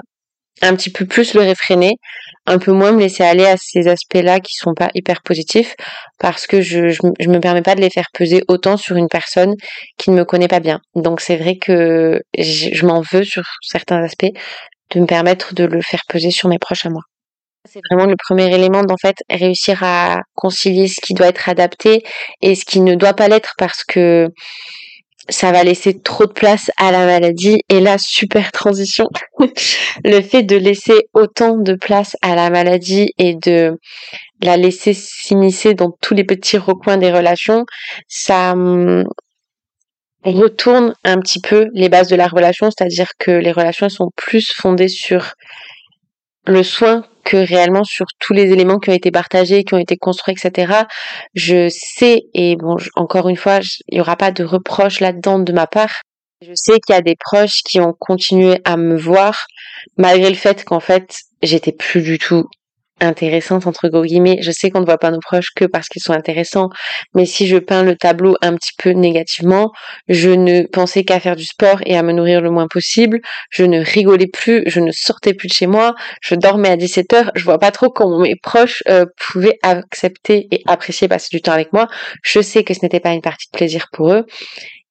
un 0.63 0.77
petit 0.77 0.91
peu 0.91 1.07
plus 1.07 1.35
le 1.35 1.43
réfréner, 1.43 1.97
un 2.47 2.59
peu 2.59 2.73
moins 2.73 2.93
me 2.93 3.01
laisser 3.01 3.23
aller 3.23 3.47
à 3.47 3.57
ces 3.57 3.89
aspects-là 3.89 4.41
qui 4.41 4.55
sont 4.55 4.75
pas 4.75 4.91
hyper 4.95 5.23
positifs, 5.23 5.75
parce 6.19 6.47
que 6.47 6.61
je, 6.61 6.89
je, 6.89 7.29
me 7.29 7.39
permets 7.39 7.63
pas 7.63 7.75
de 7.75 7.81
les 7.81 7.91
faire 7.91 8.09
peser 8.13 8.43
autant 8.49 8.77
sur 8.77 8.97
une 8.97 9.09
personne 9.09 9.55
qui 9.99 10.11
ne 10.11 10.17
me 10.17 10.25
connaît 10.25 10.49
pas 10.49 10.61
bien. 10.61 10.81
Donc 10.95 11.21
c'est 11.21 11.37
vrai 11.37 11.57
que 11.57 12.21
je, 12.37 12.87
m'en 12.87 13.01
veux 13.01 13.25
sur 13.25 13.45
certains 13.63 14.03
aspects 14.03 14.33
de 14.91 15.01
me 15.01 15.07
permettre 15.07 15.55
de 15.55 15.65
le 15.65 15.81
faire 15.81 16.03
peser 16.09 16.31
sur 16.31 16.49
mes 16.49 16.59
proches 16.59 16.85
à 16.87 16.91
moi. 16.91 17.03
C'est 17.67 17.81
vraiment 17.91 18.07
le 18.07 18.17
premier 18.17 18.55
élément 18.55 18.83
d'en 18.83 18.99
fait 19.01 19.17
réussir 19.31 19.83
à 19.83 20.21
concilier 20.35 20.87
ce 20.87 21.01
qui 21.01 21.15
doit 21.15 21.29
être 21.29 21.49
adapté 21.49 22.03
et 22.43 22.55
ce 22.55 22.67
qui 22.67 22.81
ne 22.83 22.95
doit 22.95 23.15
pas 23.15 23.29
l'être 23.29 23.55
parce 23.57 23.85
que 23.85 24.29
ça 25.29 25.53
va 25.53 25.65
laisser 25.65 25.99
trop 25.99 26.27
de 26.27 26.33
place 26.33 26.71
à 26.77 26.93
la 26.93 27.07
maladie. 27.07 27.61
Et 27.69 27.81
là, 27.81 27.97
super 27.99 28.53
transition. 28.53 29.07
le 30.05 30.21
fait 30.21 30.43
de 30.43 30.57
laisser 30.57 31.09
autant 31.13 31.57
de 31.57 31.75
place 31.75 32.17
à 32.23 32.35
la 32.35 32.51
maladie 32.51 33.11
et 33.19 33.35
de 33.35 33.79
la 34.43 34.57
laisser 34.57 34.93
s'immiscer 34.93 35.75
dans 35.75 35.93
tous 36.01 36.15
les 36.15 36.25
petits 36.25 36.59
recoins 36.59 36.99
des 36.99 37.11
relations, 37.11 37.65
ça, 38.09 38.53
hum, 38.53 39.05
retourne 40.25 40.95
un 41.05 41.19
petit 41.21 41.41
peu 41.41 41.69
les 41.75 41.89
bases 41.89 42.09
de 42.09 42.17
la 42.17 42.29
relation, 42.29 42.71
c'est-à-dire 42.71 43.11
que 43.19 43.31
les 43.31 43.53
relations 43.53 43.89
sont 43.89 44.11
plus 44.17 44.53
fondées 44.53 44.89
sur 44.89 45.35
le 46.47 46.63
soin 46.63 47.05
que 47.25 47.37
réellement 47.37 47.85
sur 47.85 48.07
tous 48.19 48.33
les 48.33 48.53
éléments 48.53 48.79
qui 48.79 48.91
ont 48.91 48.95
été 48.95 49.11
partagés, 49.11 49.65
qui 49.65 49.75
ont 49.75 49.79
été 49.79 49.97
construits, 49.97 50.35
etc. 50.35 50.85
Je 51.35 51.69
sais, 51.69 52.23
et 52.35 52.57
bon, 52.57 52.77
encore 52.95 53.29
une 53.29 53.37
fois, 53.37 53.61
il 53.89 53.95
n'y 53.95 54.01
aura 54.01 54.17
pas 54.17 54.31
de 54.31 54.45
reproche 54.45 55.01
là-dedans 55.01 55.39
de 55.39 55.53
ma 55.53 55.67
part. 55.67 56.03
Je 56.43 56.53
sais 56.55 56.79
qu'il 56.81 56.95
y 56.95 56.99
a 56.99 57.03
des 57.03 57.17
proches 57.17 57.63
qui 57.63 57.81
ont 57.81 57.95
continué 57.99 58.59
à 58.65 58.77
me 58.77 58.97
voir, 58.97 59.47
malgré 59.97 60.29
le 60.29 60.37
fait 60.37 60.65
qu'en 60.65 60.81
fait, 60.81 61.17
j'étais 61.43 61.73
plus 61.73 62.03
du 62.03 62.19
tout 62.19 62.47
intéressante 63.05 63.67
entre 63.67 63.89
guillemets. 63.89 64.39
Je 64.41 64.51
sais 64.51 64.71
qu'on 64.71 64.81
ne 64.81 64.87
voit 64.87 64.99
pas 64.99 65.11
nos 65.11 65.21
proches 65.21 65.51
que 65.55 65.65
parce 65.65 65.89
qu'ils 65.89 66.03
sont 66.03 66.13
intéressants, 66.13 66.71
mais 67.15 67.27
si 67.27 67.47
je 67.47 67.57
peins 67.57 67.83
le 67.83 67.97
tableau 67.97 68.37
un 68.43 68.55
petit 68.55 68.73
peu 68.77 68.91
négativement, 68.91 69.73
je 70.09 70.31
ne 70.31 70.67
pensais 70.67 71.05
qu'à 71.05 71.21
faire 71.21 71.37
du 71.37 71.45
sport 71.45 71.81
et 71.87 71.97
à 71.97 72.03
me 72.03 72.13
nourrir 72.13 72.41
le 72.41 72.51
moins 72.51 72.67
possible. 72.69 73.21
Je 73.51 73.65
ne 73.65 73.81
rigolais 73.81 74.27
plus, 74.27 74.63
je 74.67 74.81
ne 74.81 74.91
sortais 74.91 75.35
plus 75.35 75.49
de 75.49 75.55
chez 75.55 75.67
moi, 75.67 75.95
je 76.21 76.35
dormais 76.35 76.71
à 76.71 76.77
17 76.77 77.13
heures. 77.13 77.31
Je 77.35 77.45
vois 77.45 77.59
pas 77.59 77.71
trop 77.71 77.91
comment 77.91 78.19
mes 78.19 78.37
proches 78.37 78.83
euh, 78.89 79.05
pouvaient 79.19 79.59
accepter 79.63 80.49
et 80.51 80.63
apprécier 80.67 81.09
passer 81.09 81.29
du 81.31 81.41
temps 81.41 81.53
avec 81.53 81.73
moi. 81.73 81.87
Je 82.23 82.41
sais 82.41 82.65
que 82.65 82.75
ce 82.75 82.81
n'était 82.83 83.01
pas 83.01 83.13
une 83.13 83.23
partie 83.23 83.49
de 83.53 83.57
plaisir 83.57 83.87
pour 83.93 84.13
eux. 84.13 84.25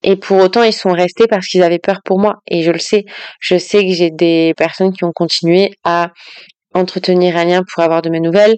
Et 0.03 0.17
pour 0.17 0.37
autant, 0.37 0.63
ils 0.63 0.73
sont 0.73 0.91
restés 0.91 1.27
parce 1.27 1.47
qu'ils 1.47 1.63
avaient 1.63 1.79
peur 1.79 2.01
pour 2.03 2.19
moi. 2.19 2.35
Et 2.47 2.61
je 2.63 2.71
le 2.71 2.79
sais. 2.79 3.05
Je 3.39 3.57
sais 3.57 3.85
que 3.85 3.93
j'ai 3.93 4.11
des 4.11 4.53
personnes 4.57 4.91
qui 4.91 5.05
ont 5.05 5.13
continué 5.13 5.71
à 5.83 6.11
entretenir 6.73 7.37
un 7.37 7.45
lien 7.45 7.61
pour 7.73 7.83
avoir 7.83 8.01
de 8.01 8.09
mes 8.09 8.19
nouvelles, 8.19 8.55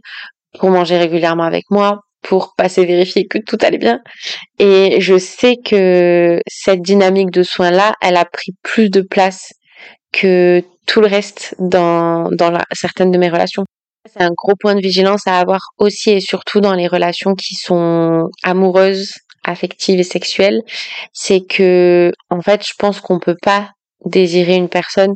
pour 0.60 0.70
manger 0.70 0.98
régulièrement 0.98 1.44
avec 1.44 1.66
moi, 1.70 2.00
pour 2.22 2.54
passer 2.58 2.86
vérifier 2.86 3.28
que 3.28 3.38
tout 3.38 3.58
allait 3.62 3.78
bien. 3.78 4.00
Et 4.60 5.00
je 5.00 5.18
sais 5.18 5.58
que 5.64 6.40
cette 6.48 6.82
dynamique 6.82 7.32
de 7.32 7.44
soins-là, 7.44 7.94
elle 8.02 8.18
a 8.18 8.26
pris 8.26 8.54
plus 8.64 8.90
de 8.90 9.02
place 9.02 9.54
que 10.12 10.64
tout 10.88 11.02
le 11.02 11.08
reste 11.08 11.56
dans, 11.60 12.30
dans 12.32 12.58
certaines 12.74 13.12
de 13.12 13.18
mes 13.18 13.30
relations. 13.30 13.66
C'est 14.12 14.24
un 14.24 14.32
gros 14.36 14.56
point 14.56 14.76
de 14.76 14.82
vigilance 14.82 15.28
à 15.28 15.40
avoir 15.40 15.62
aussi 15.78 16.12
et 16.12 16.20
surtout 16.20 16.62
dans 16.62 16.74
les 16.74 16.88
relations 16.88 17.34
qui 17.34 17.56
sont 17.56 18.30
amoureuses, 18.44 19.14
affectives 19.44 20.00
et 20.00 20.04
sexuelles. 20.04 20.62
C'est 21.14 21.42
que, 21.42 22.12
en 22.30 22.42
fait, 22.42 22.66
je 22.66 22.74
pense 22.78 23.02
qu'on 23.02 23.20
peut 23.20 23.38
pas 23.42 23.72
désirer 24.06 24.56
une 24.56 24.70
personne 24.70 25.16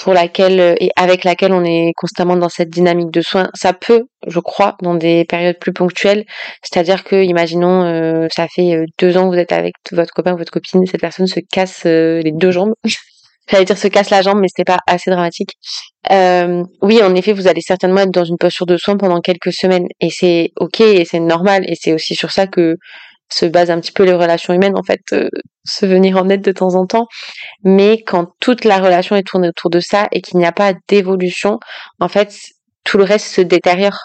pour 0.00 0.12
laquelle 0.12 0.60
euh, 0.60 0.74
et 0.80 0.90
avec 0.96 1.24
laquelle 1.24 1.52
on 1.52 1.64
est 1.64 1.92
constamment 1.96 2.36
dans 2.36 2.48
cette 2.48 2.70
dynamique 2.70 3.10
de 3.10 3.20
soins. 3.20 3.50
Ça 3.54 3.72
peut, 3.72 4.04
je 4.26 4.40
crois, 4.40 4.76
dans 4.82 4.94
des 4.94 5.24
périodes 5.24 5.58
plus 5.58 5.72
ponctuelles. 5.72 6.24
C'est-à-dire 6.62 7.04
que, 7.04 7.22
imaginons, 7.22 7.84
euh, 7.84 8.26
ça 8.34 8.48
fait 8.48 8.74
euh, 8.74 8.84
deux 8.98 9.16
ans 9.16 9.28
que 9.28 9.34
vous 9.34 9.40
êtes 9.40 9.52
avec 9.52 9.74
votre 9.92 10.12
copain 10.12 10.34
ou 10.34 10.38
votre 10.38 10.52
copine, 10.52 10.84
cette 10.86 11.00
personne 11.00 11.26
se 11.26 11.40
casse 11.40 11.84
les 11.84 12.32
deux 12.32 12.50
jambes. 12.50 12.74
J'allais 13.50 13.66
dire 13.66 13.76
se 13.76 13.88
casse 13.88 14.08
la 14.08 14.22
jambe, 14.22 14.38
mais 14.40 14.48
c'était 14.48 14.64
pas 14.64 14.78
assez 14.86 15.10
dramatique. 15.10 15.50
oui, 16.10 17.02
en 17.02 17.14
effet, 17.14 17.34
vous 17.34 17.46
allez 17.46 17.60
certainement 17.60 18.00
être 18.00 18.10
dans 18.10 18.24
une 18.24 18.38
posture 18.38 18.64
de 18.64 18.78
soins 18.78 18.96
pendant 18.96 19.20
quelques 19.20 19.52
semaines, 19.52 19.86
et 20.00 20.08
c'est 20.08 20.52
ok, 20.56 20.80
et 20.80 21.04
c'est 21.04 21.20
normal, 21.20 21.62
et 21.68 21.74
c'est 21.78 21.92
aussi 21.92 22.14
sur 22.14 22.30
ça 22.30 22.46
que 22.46 22.76
se 23.30 23.46
base 23.46 23.70
un 23.70 23.80
petit 23.80 23.92
peu 23.92 24.04
les 24.04 24.12
relations 24.12 24.54
humaines, 24.54 24.76
en 24.76 24.82
fait, 24.82 25.00
euh, 25.12 25.28
se 25.64 25.86
venir 25.86 26.16
en 26.16 26.28
aide 26.28 26.42
de 26.42 26.52
temps 26.52 26.74
en 26.74 26.86
temps. 26.86 27.06
Mais 27.64 28.02
quand 28.02 28.28
toute 28.40 28.64
la 28.64 28.78
relation 28.78 29.16
est 29.16 29.26
tournée 29.26 29.48
autour 29.48 29.70
de 29.70 29.80
ça 29.80 30.08
et 30.12 30.20
qu'il 30.20 30.38
n'y 30.38 30.46
a 30.46 30.52
pas 30.52 30.72
d'évolution, 30.88 31.58
en 32.00 32.08
fait, 32.08 32.34
tout 32.84 32.98
le 32.98 33.04
reste 33.04 33.26
se 33.26 33.40
détériore. 33.40 33.98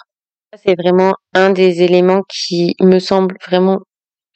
C'est 0.64 0.74
vraiment 0.74 1.14
un 1.34 1.50
des 1.50 1.82
éléments 1.82 2.22
qui 2.28 2.74
me 2.80 2.98
semble 2.98 3.36
vraiment, 3.46 3.78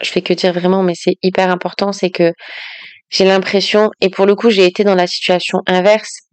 je 0.02 0.10
fais 0.10 0.22
que 0.22 0.32
dire 0.32 0.52
vraiment, 0.52 0.82
mais 0.82 0.94
c'est 0.96 1.16
hyper 1.22 1.50
important, 1.50 1.92
c'est 1.92 2.10
que 2.10 2.32
j'ai 3.10 3.24
l'impression, 3.24 3.90
et 4.00 4.10
pour 4.10 4.26
le 4.26 4.36
coup, 4.36 4.50
j'ai 4.50 4.64
été 4.64 4.84
dans 4.84 4.94
la 4.94 5.06
situation 5.06 5.60
inverse, 5.66 6.24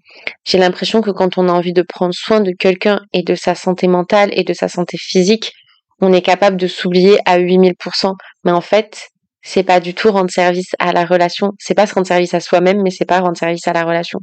j'ai 0.46 0.58
l'impression 0.58 1.02
que 1.02 1.12
quand 1.12 1.38
on 1.38 1.48
a 1.50 1.52
envie 1.52 1.74
de 1.74 1.82
prendre 1.82 2.14
soin 2.14 2.42
de 2.42 2.52
quelqu'un 2.52 3.02
et 3.14 3.24
de 3.24 3.36
sa 3.36 3.56
santé 3.56 3.88
mentale 3.88 4.30
et 4.34 4.44
de 4.44 4.54
sa 4.54 4.68
santé 4.68 4.98
physique, 4.98 5.54
on 6.02 6.14
est 6.14 6.22
capable 6.22 6.58
de 6.58 6.68
s'oublier 6.68 7.18
à 7.26 7.40
8000%. 7.40 8.14
Mais 8.44 8.52
en 8.52 8.62
fait, 8.62 9.10
c'est 9.42 9.64
pas 9.64 9.80
du 9.80 9.94
tout 9.94 10.12
rendre 10.12 10.30
service 10.30 10.72
à 10.80 10.92
la 10.92 11.06
relation. 11.06 11.52
C'est 11.60 11.74
pas 11.74 11.88
se 11.88 11.94
rendre 11.94 12.08
service 12.08 12.34
à 12.34 12.40
soi-même, 12.40 12.82
mais 12.84 12.92
c'est 12.92 13.06
pas 13.06 13.20
rendre 13.20 13.38
service 13.38 13.68
à 13.68 13.74
la 13.74 13.84
relation. 13.84 14.20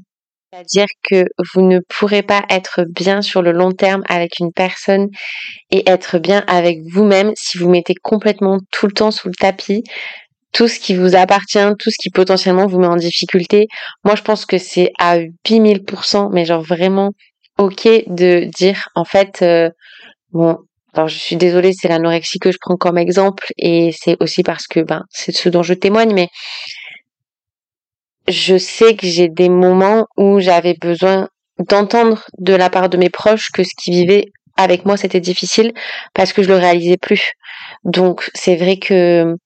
C'est-à-dire 0.53 0.87
que 1.03 1.25
vous 1.53 1.61
ne 1.61 1.79
pourrez 1.89 2.23
pas 2.23 2.43
être 2.49 2.85
bien 2.89 3.21
sur 3.21 3.43
le 3.43 3.53
long 3.53 3.73
terme 3.73 4.03
avec 4.09 4.39
une 4.41 4.53
personne 4.53 5.09
et 5.71 5.89
être 5.89 6.19
bien 6.19 6.43
avec 6.47 6.79
vous-même 6.91 7.33
si 7.37 7.59
vous 7.59 7.69
mettez 7.69 7.95
complètement 7.95 8.59
tout 8.73 8.87
le 8.87 8.93
temps 8.93 9.11
sous 9.11 9.29
le 9.29 9.35
tapis 9.35 9.83
tout 10.53 10.69
ce 10.69 10.81
qui 10.81 10.97
vous 10.97 11.15
appartient, 11.15 11.59
tout 11.79 11.91
ce 11.91 11.97
qui 12.01 12.11
potentiellement 12.11 12.67
vous 12.67 12.79
met 12.79 12.87
en 12.87 12.97
difficulté. 12.97 13.69
Moi, 14.05 14.15
je 14.17 14.23
pense 14.23 14.47
que 14.47 14.59
c'est 14.59 14.93
à 14.99 15.19
8000%, 15.45 16.31
mais 16.33 16.45
genre 16.45 16.63
vraiment 16.63 17.11
ok 17.59 17.87
de 18.07 18.49
dire 18.57 18.89
en 18.95 19.05
fait, 19.05 19.43
euh, 19.43 19.71
bon, 20.33 20.59
alors 20.95 21.09
je 21.09 21.19
suis 21.19 21.37
désolée, 21.37 21.73
c'est 21.73 21.89
l'anorexie 21.89 22.39
que 22.39 22.51
je 22.51 22.59
prends 22.61 22.77
comme 22.77 22.99
exemple 22.99 23.53
et 23.59 23.93
c'est 23.93 24.17
aussi 24.21 24.43
parce 24.43 24.67
que 24.67 24.81
ben 24.81 25.05
c'est 25.11 25.33
ce 25.33 25.49
dont 25.49 25.63
je 25.63 25.75
témoigne, 25.75 26.13
mais 26.15 26.29
je 28.27 28.59
sais 28.59 28.95
que 28.97 29.07
j'ai 29.07 29.29
des 29.29 29.49
moments 29.49 30.07
où 30.17 30.41
j'avais 30.41 30.75
besoin 30.75 31.29
d'entendre 31.59 32.25
de 32.39 32.55
la 32.55 32.71
part 32.71 32.89
de 32.89 32.97
mes 32.97 33.11
proches 33.11 33.51
que 33.53 33.65
ce 33.65 33.71
qu'ils 33.77 33.95
vivaient 33.95 34.27
avec 34.57 34.85
moi 34.85 34.97
c'était 34.97 35.21
difficile 35.21 35.73
parce 36.15 36.33
que 36.33 36.43
je 36.43 36.49
le 36.49 36.57
réalisais 36.57 36.97
plus. 36.97 37.33
Donc 37.85 38.31
c'est 38.35 38.57
vrai 38.57 38.79
que 38.79 39.37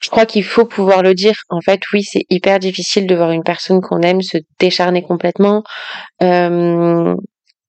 je 0.00 0.10
crois 0.10 0.26
qu'il 0.26 0.44
faut 0.44 0.64
pouvoir 0.66 1.02
le 1.02 1.14
dire. 1.14 1.34
En 1.48 1.60
fait, 1.60 1.80
oui, 1.92 2.02
c'est 2.02 2.24
hyper 2.30 2.58
difficile 2.58 3.06
de 3.06 3.14
voir 3.14 3.30
une 3.30 3.42
personne 3.42 3.80
qu'on 3.80 4.02
aime 4.02 4.22
se 4.22 4.38
décharner 4.58 5.02
complètement. 5.02 5.64
Euh, 6.22 7.14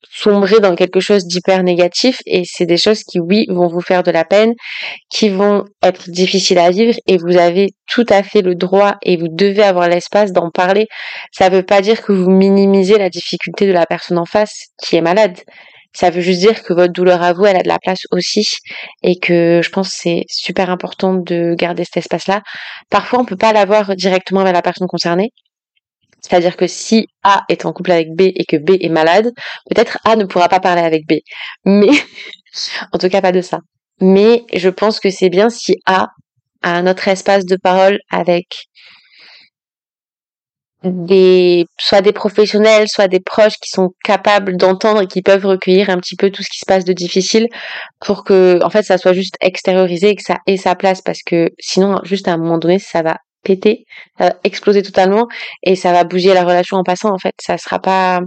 sombrer 0.09 0.59
dans 0.59 0.75
quelque 0.75 0.99
chose 0.99 1.25
d'hyper 1.25 1.63
négatif 1.63 2.19
et 2.25 2.43
c'est 2.45 2.65
des 2.65 2.77
choses 2.77 3.03
qui 3.03 3.19
oui 3.19 3.45
vont 3.49 3.67
vous 3.67 3.81
faire 3.81 4.03
de 4.03 4.11
la 4.11 4.25
peine, 4.25 4.53
qui 5.09 5.29
vont 5.29 5.65
être 5.83 6.09
difficiles 6.09 6.59
à 6.59 6.69
vivre 6.69 6.95
et 7.07 7.17
vous 7.17 7.37
avez 7.37 7.69
tout 7.87 8.05
à 8.09 8.23
fait 8.23 8.41
le 8.41 8.55
droit 8.55 8.95
et 9.03 9.17
vous 9.17 9.27
devez 9.29 9.63
avoir 9.63 9.89
l'espace 9.89 10.31
d'en 10.31 10.49
parler. 10.51 10.87
Ça 11.31 11.49
veut 11.49 11.63
pas 11.63 11.81
dire 11.81 12.01
que 12.01 12.11
vous 12.11 12.29
minimisez 12.29 12.97
la 12.97 13.09
difficulté 13.09 13.67
de 13.67 13.73
la 13.73 13.85
personne 13.85 14.17
en 14.17 14.25
face 14.25 14.67
qui 14.81 14.95
est 14.95 15.01
malade. 15.01 15.37
Ça 15.93 16.11
veut 16.11 16.21
juste 16.21 16.41
dire 16.41 16.61
que 16.63 16.73
votre 16.73 16.93
douleur 16.93 17.23
à 17.23 17.33
vous, 17.33 17.45
elle 17.45 17.55
a 17.55 17.63
de 17.63 17.67
la 17.67 17.79
place 17.79 18.01
aussi 18.11 18.45
et 19.01 19.17
que 19.17 19.61
je 19.63 19.69
pense 19.71 19.89
c'est 19.89 20.25
super 20.29 20.69
important 20.69 21.15
de 21.15 21.55
garder 21.55 21.85
cet 21.85 21.97
espace-là. 21.97 22.43
Parfois, 22.91 23.19
on 23.19 23.25
peut 23.25 23.37
pas 23.37 23.51
l'avoir 23.51 23.95
directement 23.95 24.41
avec 24.41 24.53
la 24.53 24.61
personne 24.61 24.87
concernée. 24.87 25.31
C'est-à-dire 26.21 26.57
que 26.57 26.67
si 26.67 27.07
A 27.23 27.43
est 27.49 27.65
en 27.65 27.73
couple 27.73 27.91
avec 27.91 28.15
B 28.15 28.21
et 28.21 28.45
que 28.45 28.57
B 28.57 28.71
est 28.79 28.89
malade, 28.89 29.31
peut-être 29.69 29.99
A 30.03 30.15
ne 30.15 30.25
pourra 30.25 30.49
pas 30.49 30.59
parler 30.59 30.81
avec 30.81 31.07
B. 31.07 31.13
Mais, 31.65 31.87
en 32.91 32.97
tout 32.97 33.09
cas 33.09 33.21
pas 33.21 33.31
de 33.31 33.41
ça. 33.41 33.59
Mais 34.01 34.43
je 34.53 34.69
pense 34.69 34.99
que 34.99 35.09
c'est 35.09 35.29
bien 35.29 35.49
si 35.49 35.75
A 35.85 36.07
a 36.61 36.71
un 36.71 36.87
autre 36.87 37.07
espace 37.07 37.45
de 37.45 37.55
parole 37.55 37.99
avec 38.11 38.47
des, 40.83 41.65
soit 41.79 42.01
des 42.01 42.11
professionnels, 42.11 42.87
soit 42.87 43.07
des 43.07 43.19
proches 43.19 43.57
qui 43.61 43.69
sont 43.69 43.93
capables 44.03 44.57
d'entendre 44.57 45.01
et 45.01 45.07
qui 45.07 45.21
peuvent 45.21 45.45
recueillir 45.45 45.89
un 45.89 45.97
petit 45.97 46.15
peu 46.15 46.29
tout 46.29 46.43
ce 46.43 46.49
qui 46.49 46.59
se 46.59 46.65
passe 46.65 46.85
de 46.85 46.93
difficile 46.93 47.47
pour 47.99 48.23
que, 48.23 48.59
en 48.63 48.69
fait, 48.69 48.83
ça 48.83 48.97
soit 48.97 49.13
juste 49.13 49.35
extériorisé 49.41 50.09
et 50.09 50.15
que 50.15 50.23
ça 50.23 50.37
ait 50.45 50.57
sa 50.57 50.75
place 50.75 51.01
parce 51.01 51.23
que 51.23 51.49
sinon, 51.59 51.99
juste 52.03 52.27
à 52.27 52.33
un 52.33 52.37
moment 52.37 52.57
donné, 52.57 52.79
ça 52.79 53.01
va 53.01 53.17
péter, 53.43 53.85
va 54.19 54.33
exploser 54.43 54.81
totalement 54.81 55.27
et 55.63 55.75
ça 55.75 55.91
va 55.91 56.03
bouger 56.03 56.33
la 56.33 56.43
relation 56.43 56.77
en 56.77 56.83
passant 56.83 57.13
en 57.13 57.17
fait. 57.17 57.33
Ça 57.41 57.57
sera 57.57 57.79
pas, 57.79 58.19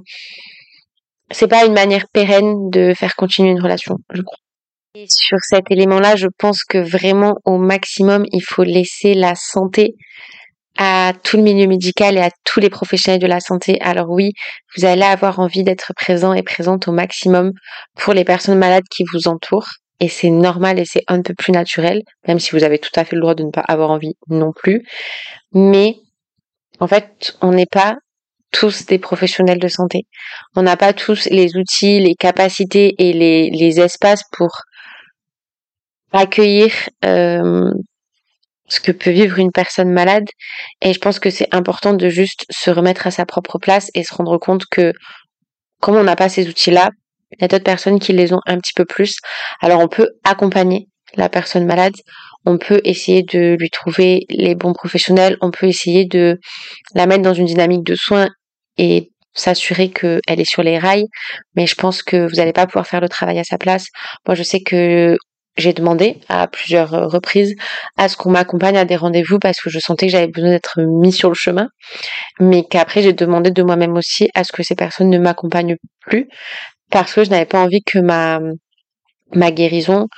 c'est 1.31 1.49
pas 1.49 1.65
une 1.65 1.75
manière 1.75 2.07
pérenne 2.13 2.71
de 2.71 2.95
faire 2.95 3.15
continuer 3.17 3.51
une 3.51 3.63
relation, 3.63 3.97
je 4.13 4.23
crois. 4.23 4.39
Et 4.97 5.07
sur 5.09 5.39
cet 5.43 5.71
élément-là, 5.71 6.17
je 6.17 6.27
pense 6.37 6.65
que 6.65 6.79
vraiment 6.79 7.37
au 7.45 7.59
maximum, 7.59 8.25
il 8.33 8.43
faut 8.43 8.65
laisser 8.65 9.15
la 9.15 9.37
santé 9.37 9.95
à 10.77 11.13
tout 11.23 11.37
le 11.37 11.43
milieu 11.43 11.67
médical 11.67 12.17
et 12.17 12.21
à 12.21 12.31
tous 12.45 12.59
les 12.59 12.71
professionnels 12.71 13.21
de 13.21 13.27
la 13.27 13.41
santé. 13.41 13.81
Alors 13.83 14.11
oui, 14.11 14.33
vous 14.77 14.85
allez 14.85 15.03
avoir 15.03 15.39
envie 15.39 15.63
d'être 15.63 15.93
présent 15.95 16.33
et 16.33 16.43
présente 16.43 16.89
au 16.89 16.93
maximum 16.93 17.53
pour 17.99 18.15
les 18.15 18.25
personnes 18.25 18.59
malades 18.59 18.89
qui 18.91 19.05
vous 19.13 19.29
entourent 19.29 19.69
et 20.01 20.09
c'est 20.09 20.31
normal 20.31 20.79
et 20.79 20.85
c'est 20.85 21.05
un 21.09 21.23
peu 21.23 21.35
plus 21.35 21.53
naturel, 21.53 22.03
même 22.27 22.41
si 22.41 22.51
vous 22.53 22.65
avez 22.65 22.79
tout 22.79 22.91
à 22.97 23.05
fait 23.05 23.17
le 23.17 23.23
droit 23.23 23.35
de 23.35 23.45
ne 23.45 23.51
pas 23.51 23.65
avoir 23.69 23.91
envie 23.91 24.17
non 24.29 24.53
plus. 24.53 24.83
Mais 25.53 25.97
en 26.81 26.87
fait, 26.89 27.37
on 27.43 27.53
n'est 27.53 27.67
pas 27.67 27.97
tous 28.51 28.87
des 28.87 28.99
professionnels 28.99 29.59
de 29.59 29.69
santé. 29.69 30.07
On 30.57 30.63
n'a 30.63 30.77
pas 30.77 30.93
tous 30.93 31.29
les 31.31 31.57
outils, 31.57 32.01
les 32.01 32.15
capacités 32.15 32.95
et 32.99 33.13
les, 33.13 33.81
espaces 33.81 34.25
pour 34.33 34.51
accueillir 36.13 36.73
euh, 37.05 37.71
ce 38.69 38.81
que 38.81 38.93
peut 38.93 39.11
vivre 39.11 39.39
une 39.39 39.53
personne 39.53 39.93
malade. 39.93 40.27
Et 40.81 40.93
je 40.93 40.99
pense 40.99 41.21
que 41.21 41.31
c'est 41.31 41.55
important 41.55 41.93
de 41.93 42.09
juste 42.09 42.47
se 42.51 42.71
remettre 42.71 43.07
à 43.07 43.11
sa 43.11 43.27
propre 43.27 43.59
place 43.59 43.91
et 43.95 44.03
se 44.03 44.15
rendre 44.15 44.39
compte 44.39 44.65
que 44.67 44.93
comme 45.81 45.97
on 45.97 46.05
n'a 46.05 46.17
pas 46.17 46.29
ces 46.29 46.49
outils-là, 46.49 46.91
il 47.33 47.43
y 47.43 47.45
a 47.45 47.49
d'autres 47.49 47.65
personnes 47.65 47.99
qui 47.99 48.13
les 48.13 48.33
ont 48.33 48.41
un 48.47 48.59
petit 48.59 48.73
peu 48.75 48.85
plus. 48.85 49.17
Alors 49.61 49.81
on 49.81 49.89
peut 49.89 50.09
accompagner 50.25 50.89
la 51.17 51.29
personne 51.29 51.67
malade, 51.67 51.95
on 52.47 52.59
peut 52.59 52.81
essayer 52.85 53.23
de 53.23 53.57
lui 53.59 53.71
trouver 53.71 54.27
les 54.31 54.55
bons 54.55 54.73
professionnels, 54.73 55.37
on 55.41 55.51
peut 55.51 55.67
essayer 55.67 56.05
de 56.05 56.39
la 56.95 57.07
mettre 57.07 57.23
dans 57.23 57.35
une 57.35 57.47
dynamique 57.47 57.85
de 57.85 57.95
soins 57.95 58.29
et 58.79 59.11
s'assurer 59.35 59.91
qu'elle 59.91 60.21
est 60.27 60.49
sur 60.49 60.63
les 60.63 60.79
rails, 60.79 61.07
mais 61.55 61.67
je 61.67 61.75
pense 61.75 62.03
que 62.03 62.29
vous 62.29 62.37
n'allez 62.37 62.53
pas 62.53 62.67
pouvoir 62.67 62.87
faire 62.87 63.01
le 63.01 63.09
travail 63.09 63.39
à 63.39 63.45
sa 63.45 63.59
place. 63.59 63.87
Moi, 64.27 64.35
je 64.35 64.43
sais 64.43 64.61
que 64.61 65.17
j'ai 65.57 65.73
demandé 65.73 66.21
à 66.29 66.47
plusieurs 66.49 66.91
reprises 67.11 67.55
à 67.97 68.09
ce 68.09 68.17
qu'on 68.17 68.31
m'accompagne 68.31 68.77
à 68.79 68.85
des 68.85 68.97
rendez-vous 68.97 69.39
parce 69.39 69.61
que 69.61 69.69
je 69.69 69.79
sentais 69.79 70.07
que 70.07 70.13
j'avais 70.13 70.29
besoin 70.29 70.51
d'être 70.51 70.81
mis 70.81 71.13
sur 71.13 71.29
le 71.29 71.35
chemin, 71.35 71.69
mais 72.39 72.65
qu'après 72.65 73.03
j'ai 73.03 73.13
demandé 73.13 73.51
de 73.51 73.63
moi-même 73.63 73.97
aussi 73.97 74.29
à 74.35 74.45
ce 74.45 74.53
que 74.53 74.63
ces 74.63 74.75
personnes 74.75 75.11
ne 75.11 75.19
m'accompagnent 75.19 75.77
plus 76.07 76.29
parce 76.91 77.15
que 77.15 77.25
je 77.25 77.31
n'avais 77.31 77.47
pas 77.47 77.61
envie 77.61 77.83
que 77.83 77.99
ma 77.99 78.41
ma 79.35 79.51
guérison 79.53 80.09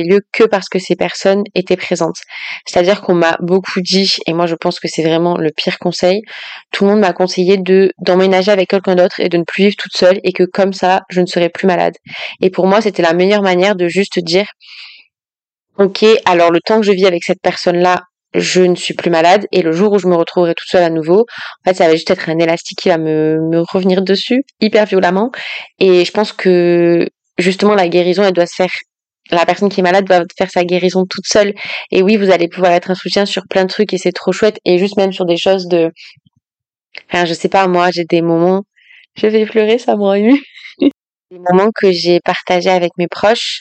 lieu 0.00 0.20
que 0.32 0.44
parce 0.44 0.68
que 0.68 0.78
ces 0.78 0.96
personnes 0.96 1.42
étaient 1.54 1.76
présentes. 1.76 2.20
C'est-à-dire 2.66 3.02
qu'on 3.02 3.14
m'a 3.14 3.36
beaucoup 3.40 3.80
dit, 3.82 4.16
et 4.26 4.32
moi 4.32 4.46
je 4.46 4.54
pense 4.54 4.80
que 4.80 4.88
c'est 4.88 5.02
vraiment 5.02 5.36
le 5.36 5.50
pire 5.50 5.78
conseil, 5.78 6.22
tout 6.70 6.84
le 6.84 6.90
monde 6.92 7.00
m'a 7.00 7.12
conseillé 7.12 7.58
de 7.58 7.92
d'emménager 7.98 8.50
avec 8.50 8.70
quelqu'un 8.70 8.94
d'autre 8.94 9.20
et 9.20 9.28
de 9.28 9.36
ne 9.36 9.44
plus 9.44 9.64
vivre 9.64 9.76
toute 9.78 9.96
seule 9.96 10.18
et 10.24 10.32
que 10.32 10.44
comme 10.44 10.72
ça, 10.72 11.02
je 11.10 11.20
ne 11.20 11.26
serais 11.26 11.50
plus 11.50 11.66
malade. 11.66 11.94
Et 12.40 12.50
pour 12.50 12.66
moi, 12.66 12.80
c'était 12.80 13.02
la 13.02 13.12
meilleure 13.12 13.42
manière 13.42 13.76
de 13.76 13.88
juste 13.88 14.18
dire, 14.20 14.46
ok, 15.78 16.04
alors 16.24 16.50
le 16.50 16.60
temps 16.60 16.80
que 16.80 16.86
je 16.86 16.92
vis 16.92 17.06
avec 17.06 17.24
cette 17.24 17.42
personne-là, 17.42 18.02
je 18.34 18.62
ne 18.62 18.74
suis 18.74 18.94
plus 18.94 19.10
malade 19.10 19.46
et 19.52 19.62
le 19.62 19.72
jour 19.72 19.92
où 19.92 19.98
je 19.98 20.06
me 20.06 20.16
retrouverai 20.16 20.54
toute 20.54 20.68
seule 20.68 20.84
à 20.84 20.90
nouveau, 20.90 21.20
en 21.20 21.70
fait, 21.70 21.74
ça 21.74 21.86
va 21.86 21.94
juste 21.94 22.10
être 22.10 22.28
un 22.28 22.38
élastique 22.38 22.78
qui 22.78 22.88
va 22.88 22.98
me, 22.98 23.38
me 23.50 23.60
revenir 23.60 24.02
dessus 24.02 24.42
hyper 24.60 24.86
violemment. 24.86 25.30
Et 25.78 26.04
je 26.04 26.12
pense 26.12 26.32
que 26.32 27.06
justement 27.38 27.74
la 27.74 27.88
guérison, 27.88 28.22
elle 28.24 28.32
doit 28.32 28.46
se 28.46 28.54
faire 28.54 28.72
la 29.30 29.46
personne 29.46 29.68
qui 29.68 29.80
est 29.80 29.82
malade 29.82 30.08
va 30.08 30.22
faire 30.36 30.50
sa 30.50 30.64
guérison 30.64 31.04
toute 31.08 31.26
seule. 31.26 31.54
Et 31.90 32.02
oui, 32.02 32.16
vous 32.16 32.30
allez 32.30 32.48
pouvoir 32.48 32.72
être 32.72 32.90
un 32.90 32.94
soutien 32.94 33.26
sur 33.26 33.44
plein 33.48 33.64
de 33.64 33.68
trucs 33.68 33.92
et 33.94 33.98
c'est 33.98 34.12
trop 34.12 34.32
chouette. 34.32 34.58
Et 34.64 34.78
juste 34.78 34.96
même 34.96 35.12
sur 35.12 35.24
des 35.26 35.36
choses 35.36 35.68
de, 35.68 35.90
enfin, 37.08 37.24
je 37.24 37.34
sais 37.34 37.48
pas, 37.48 37.66
moi, 37.68 37.90
j'ai 37.92 38.04
des 38.04 38.22
moments, 38.22 38.62
je 39.16 39.26
vais 39.26 39.46
pleurer, 39.46 39.78
ça 39.78 39.96
m'a 39.96 40.18
ému. 40.18 40.40
des 40.80 41.38
moments 41.50 41.70
que 41.74 41.90
j'ai 41.92 42.20
partagés 42.20 42.70
avec 42.70 42.92
mes 42.98 43.08
proches 43.08 43.60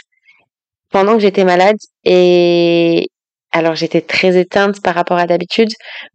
pendant 0.90 1.14
que 1.16 1.22
j'étais 1.22 1.46
malade 1.46 1.78
et 2.04 3.08
alors 3.52 3.76
j'étais 3.76 4.02
très 4.02 4.38
éteinte 4.38 4.82
par 4.82 4.96
rapport 4.96 5.18
à 5.18 5.28
d'habitude, 5.28 5.70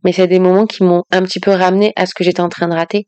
mais 0.04 0.12
c'est 0.12 0.26
des 0.26 0.38
moments 0.38 0.66
qui 0.66 0.82
m'ont 0.84 1.02
un 1.10 1.22
petit 1.22 1.40
peu 1.40 1.50
ramené 1.50 1.92
à 1.96 2.06
ce 2.06 2.14
que 2.14 2.24
j'étais 2.24 2.40
en 2.40 2.48
train 2.48 2.68
de 2.68 2.74
rater 2.74 3.06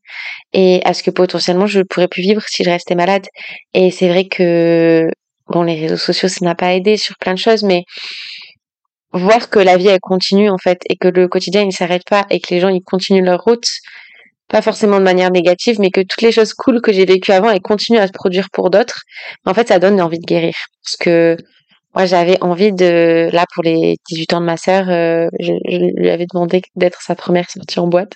et 0.52 0.80
à 0.84 0.94
ce 0.94 1.02
que 1.02 1.10
potentiellement 1.10 1.66
je 1.66 1.80
pourrais 1.80 2.08
plus 2.08 2.22
vivre 2.22 2.42
si 2.46 2.64
je 2.64 2.70
restais 2.70 2.94
malade. 2.94 3.26
Et 3.74 3.90
c'est 3.90 4.08
vrai 4.08 4.26
que 4.26 5.08
bon, 5.48 5.62
les 5.62 5.80
réseaux 5.80 5.96
sociaux, 5.96 6.28
ça 6.28 6.44
n'a 6.44 6.54
pas 6.54 6.74
aidé 6.74 6.96
sur 6.96 7.16
plein 7.16 7.34
de 7.34 7.38
choses, 7.38 7.62
mais 7.62 7.84
voir 9.12 9.50
que 9.50 9.58
la 9.58 9.76
vie, 9.76 9.88
elle 9.88 10.00
continue, 10.00 10.50
en 10.50 10.58
fait, 10.58 10.82
et 10.88 10.96
que 10.96 11.08
le 11.08 11.28
quotidien, 11.28 11.62
il 11.62 11.72
s'arrête 11.72 12.02
pas, 12.08 12.26
et 12.30 12.40
que 12.40 12.54
les 12.54 12.60
gens, 12.60 12.68
ils 12.68 12.82
continuent 12.82 13.24
leur 13.24 13.42
route, 13.42 13.66
pas 14.48 14.62
forcément 14.62 14.98
de 14.98 15.04
manière 15.04 15.30
négative, 15.30 15.76
mais 15.80 15.90
que 15.90 16.00
toutes 16.00 16.22
les 16.22 16.32
choses 16.32 16.54
cool 16.54 16.80
que 16.80 16.92
j'ai 16.92 17.04
vécues 17.04 17.32
avant, 17.32 17.50
elles 17.50 17.60
continuent 17.60 17.98
à 17.98 18.06
se 18.06 18.12
produire 18.12 18.48
pour 18.50 18.70
d'autres, 18.70 19.02
en 19.46 19.54
fait, 19.54 19.68
ça 19.68 19.78
donne 19.78 20.00
envie 20.00 20.18
de 20.18 20.26
guérir. 20.26 20.54
Parce 20.84 20.96
que 20.96 21.36
moi, 21.98 22.06
j'avais 22.06 22.40
envie 22.44 22.72
de, 22.72 23.28
là, 23.32 23.44
pour 23.52 23.64
les 23.64 23.96
18 24.08 24.34
ans 24.34 24.40
de 24.40 24.46
ma 24.46 24.56
sœur, 24.56 24.88
euh, 24.88 25.26
je, 25.40 25.52
lui 25.98 26.08
avais 26.10 26.26
demandé 26.32 26.62
d'être 26.76 27.02
sa 27.02 27.16
première 27.16 27.50
sortie 27.50 27.80
en 27.80 27.88
boîte. 27.88 28.12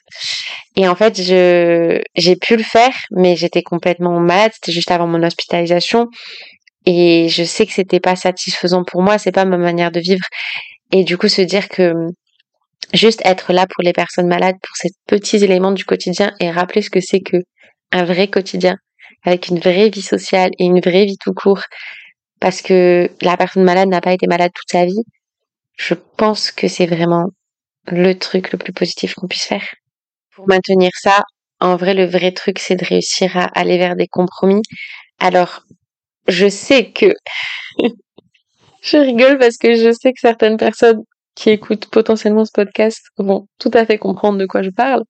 Et 0.77 0.87
en 0.87 0.95
fait, 0.95 1.21
je, 1.21 2.01
j'ai 2.15 2.37
pu 2.37 2.57
le 2.57 2.63
faire, 2.63 2.95
mais 3.11 3.35
j'étais 3.35 3.65
complètement 3.65 4.21
malade. 4.21 4.53
C'était 4.55 4.71
juste 4.71 4.93
avant 4.93 5.09
mon 5.09 5.25
hospitalisation 5.25 6.07
et 6.87 7.29
je 7.29 7.43
sais 7.43 7.67
que 7.67 7.73
c'était 7.73 7.99
pas 7.99 8.15
satisfaisant 8.15 8.85
pour 8.85 9.03
moi, 9.03 9.19
c'est 9.19 9.33
pas 9.33 9.45
ma 9.45 9.57
manière 9.57 9.91
de 9.91 9.99
vivre. 9.99 10.25
Et 10.93 11.03
du 11.03 11.19
coup, 11.19 11.27
se 11.27 11.43
dire 11.43 11.69
que 11.69 11.93
juste 12.95 13.21
être 13.25 13.53
là 13.53 13.67
pour 13.67 13.83
les 13.83 13.93
personnes 13.93 14.29
malades, 14.29 14.57
pour 14.63 14.77
ces 14.77 14.91
petits 15.09 15.43
éléments 15.43 15.73
du 15.73 15.85
quotidien 15.85 16.33
et 16.39 16.53
rappeler 16.53 16.83
ce 16.83 16.91
que 16.91 17.01
c'est 17.01 17.21
que 17.21 17.39
un 17.91 18.05
vrai 18.05 18.29
quotidien 18.29 18.77
avec 19.25 19.49
une 19.49 19.59
vraie 19.59 19.89
vie 19.91 20.03
sociale 20.03 20.51
et 20.61 20.67
une 20.67 20.81
vraie 20.81 21.05
vie 21.05 21.19
tout 21.19 21.35
court 21.35 21.63
parce 22.43 22.61
que 22.61 23.09
la 23.23 23.37
personne 23.37 23.63
malade 23.63 23.89
n'a 23.89 24.01
pas 24.01 24.13
été 24.13 24.27
malade 24.27 24.51
toute 24.53 24.69
sa 24.69 24.85
vie. 24.85 25.05
Je 25.79 25.95
pense 25.95 26.51
que 26.51 26.67
c'est 26.67 26.87
vraiment 26.87 27.27
le 27.87 28.15
truc 28.15 28.51
le 28.51 28.59
plus 28.59 28.73
positif 28.73 29.15
qu'on 29.15 29.29
puisse 29.29 29.45
faire. 29.45 29.65
Pour 30.35 30.49
maintenir 30.49 30.91
ça, 31.01 31.23
en 31.61 31.77
vrai, 31.77 31.95
le 31.95 32.05
vrai 32.05 32.33
truc, 32.33 32.59
c'est 32.59 32.75
de 32.75 32.85
réussir 32.85 33.37
à 33.37 33.45
aller 33.45 33.79
vers 33.79 33.95
des 33.95 34.09
compromis. 34.09 34.63
Alors, 35.21 35.63
je 36.27 36.49
sais 36.49 36.91
que 36.91 37.15
je 38.83 38.97
rigole 38.97 39.39
parce 39.39 39.57
que 39.57 39.77
je 39.77 39.93
sais 39.93 40.13
que 40.13 40.21
certaines 40.21 40.57
personnes 40.57 41.03
qui 41.37 41.51
écoutent 41.51 41.87
potentiellement 41.91 42.45
ce 42.45 42.51
podcast 42.53 43.03
vont 43.19 43.47
tout 43.61 43.71
à 43.73 43.87
fait 43.87 43.99
comprendre 43.99 44.39
de 44.39 44.47
quoi 44.47 44.63
je 44.63 44.71
parle. 44.71 45.05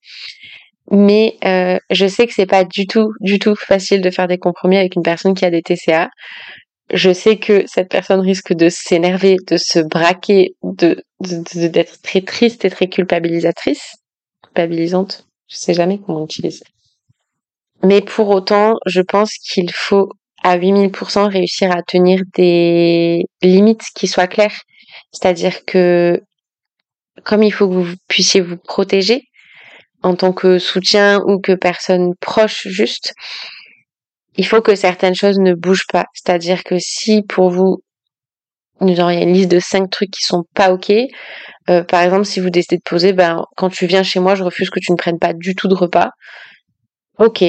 Mais 0.90 1.38
euh, 1.46 1.78
je 1.88 2.06
sais 2.06 2.26
que 2.26 2.34
c'est 2.34 2.44
pas 2.44 2.64
du 2.64 2.86
tout, 2.86 3.14
du 3.20 3.38
tout 3.38 3.54
facile 3.54 4.02
de 4.02 4.10
faire 4.10 4.28
des 4.28 4.36
compromis 4.36 4.76
avec 4.76 4.96
une 4.96 5.02
personne 5.02 5.32
qui 5.32 5.46
a 5.46 5.50
des 5.50 5.62
TCA. 5.62 6.10
Je 6.90 7.12
sais 7.12 7.38
que 7.38 7.64
cette 7.66 7.88
personne 7.88 8.20
risque 8.20 8.52
de 8.52 8.68
s'énerver, 8.68 9.36
de 9.48 9.56
se 9.56 9.78
braquer, 9.78 10.54
de 10.62 11.02
d'être 11.20 12.02
très 12.02 12.20
triste 12.22 12.64
et 12.64 12.70
très 12.70 12.88
culpabilisatrice, 12.88 13.94
culpabilisante. 14.42 15.26
Je 15.48 15.56
sais 15.56 15.74
jamais 15.74 15.98
comment 15.98 16.22
on 16.22 16.24
utilise. 16.24 16.62
Mais 17.82 18.00
pour 18.00 18.28
autant, 18.28 18.74
je 18.86 19.00
pense 19.00 19.32
qu'il 19.34 19.70
faut 19.72 20.10
à 20.42 20.58
8000% 20.58 21.30
réussir 21.30 21.70
à 21.70 21.82
tenir 21.82 22.22
des 22.34 23.24
limites 23.42 23.84
qui 23.94 24.08
soient 24.08 24.26
claires. 24.26 24.60
C'est-à-dire 25.12 25.64
que 25.64 26.20
comme 27.24 27.42
il 27.42 27.52
faut 27.52 27.68
que 27.68 27.74
vous 27.74 27.94
puissiez 28.08 28.40
vous 28.40 28.56
protéger 28.56 29.22
en 30.02 30.16
tant 30.16 30.32
que 30.32 30.58
soutien 30.58 31.20
ou 31.26 31.40
que 31.40 31.52
personne 31.52 32.14
proche 32.20 32.66
juste, 32.66 33.14
il 34.36 34.46
faut 34.46 34.62
que 34.62 34.74
certaines 34.74 35.14
choses 35.14 35.38
ne 35.38 35.54
bougent 35.54 35.86
pas. 35.92 36.06
C'est-à-dire 36.14 36.64
que 36.64 36.76
si 36.78 37.22
pour 37.22 37.50
vous, 37.50 37.82
nous 38.80 38.98
aurions 39.00 39.20
une 39.20 39.32
liste 39.32 39.50
de 39.50 39.60
cinq 39.60 39.90
trucs 39.90 40.10
qui 40.10 40.22
sont 40.22 40.44
pas 40.54 40.72
ok, 40.72 40.92
euh, 41.70 41.84
par 41.84 42.02
exemple, 42.02 42.24
si 42.24 42.40
vous 42.40 42.50
décidez 42.50 42.76
de 42.76 42.82
poser, 42.82 43.12
ben, 43.12 43.44
quand 43.56 43.68
tu 43.70 43.86
viens 43.86 44.02
chez 44.02 44.20
moi, 44.20 44.34
je 44.34 44.42
refuse 44.42 44.70
que 44.70 44.80
tu 44.80 44.92
ne 44.92 44.96
prennes 44.96 45.18
pas 45.18 45.32
du 45.32 45.54
tout 45.54 45.68
de 45.68 45.74
repas. 45.74 46.10
Ok, 47.18 47.44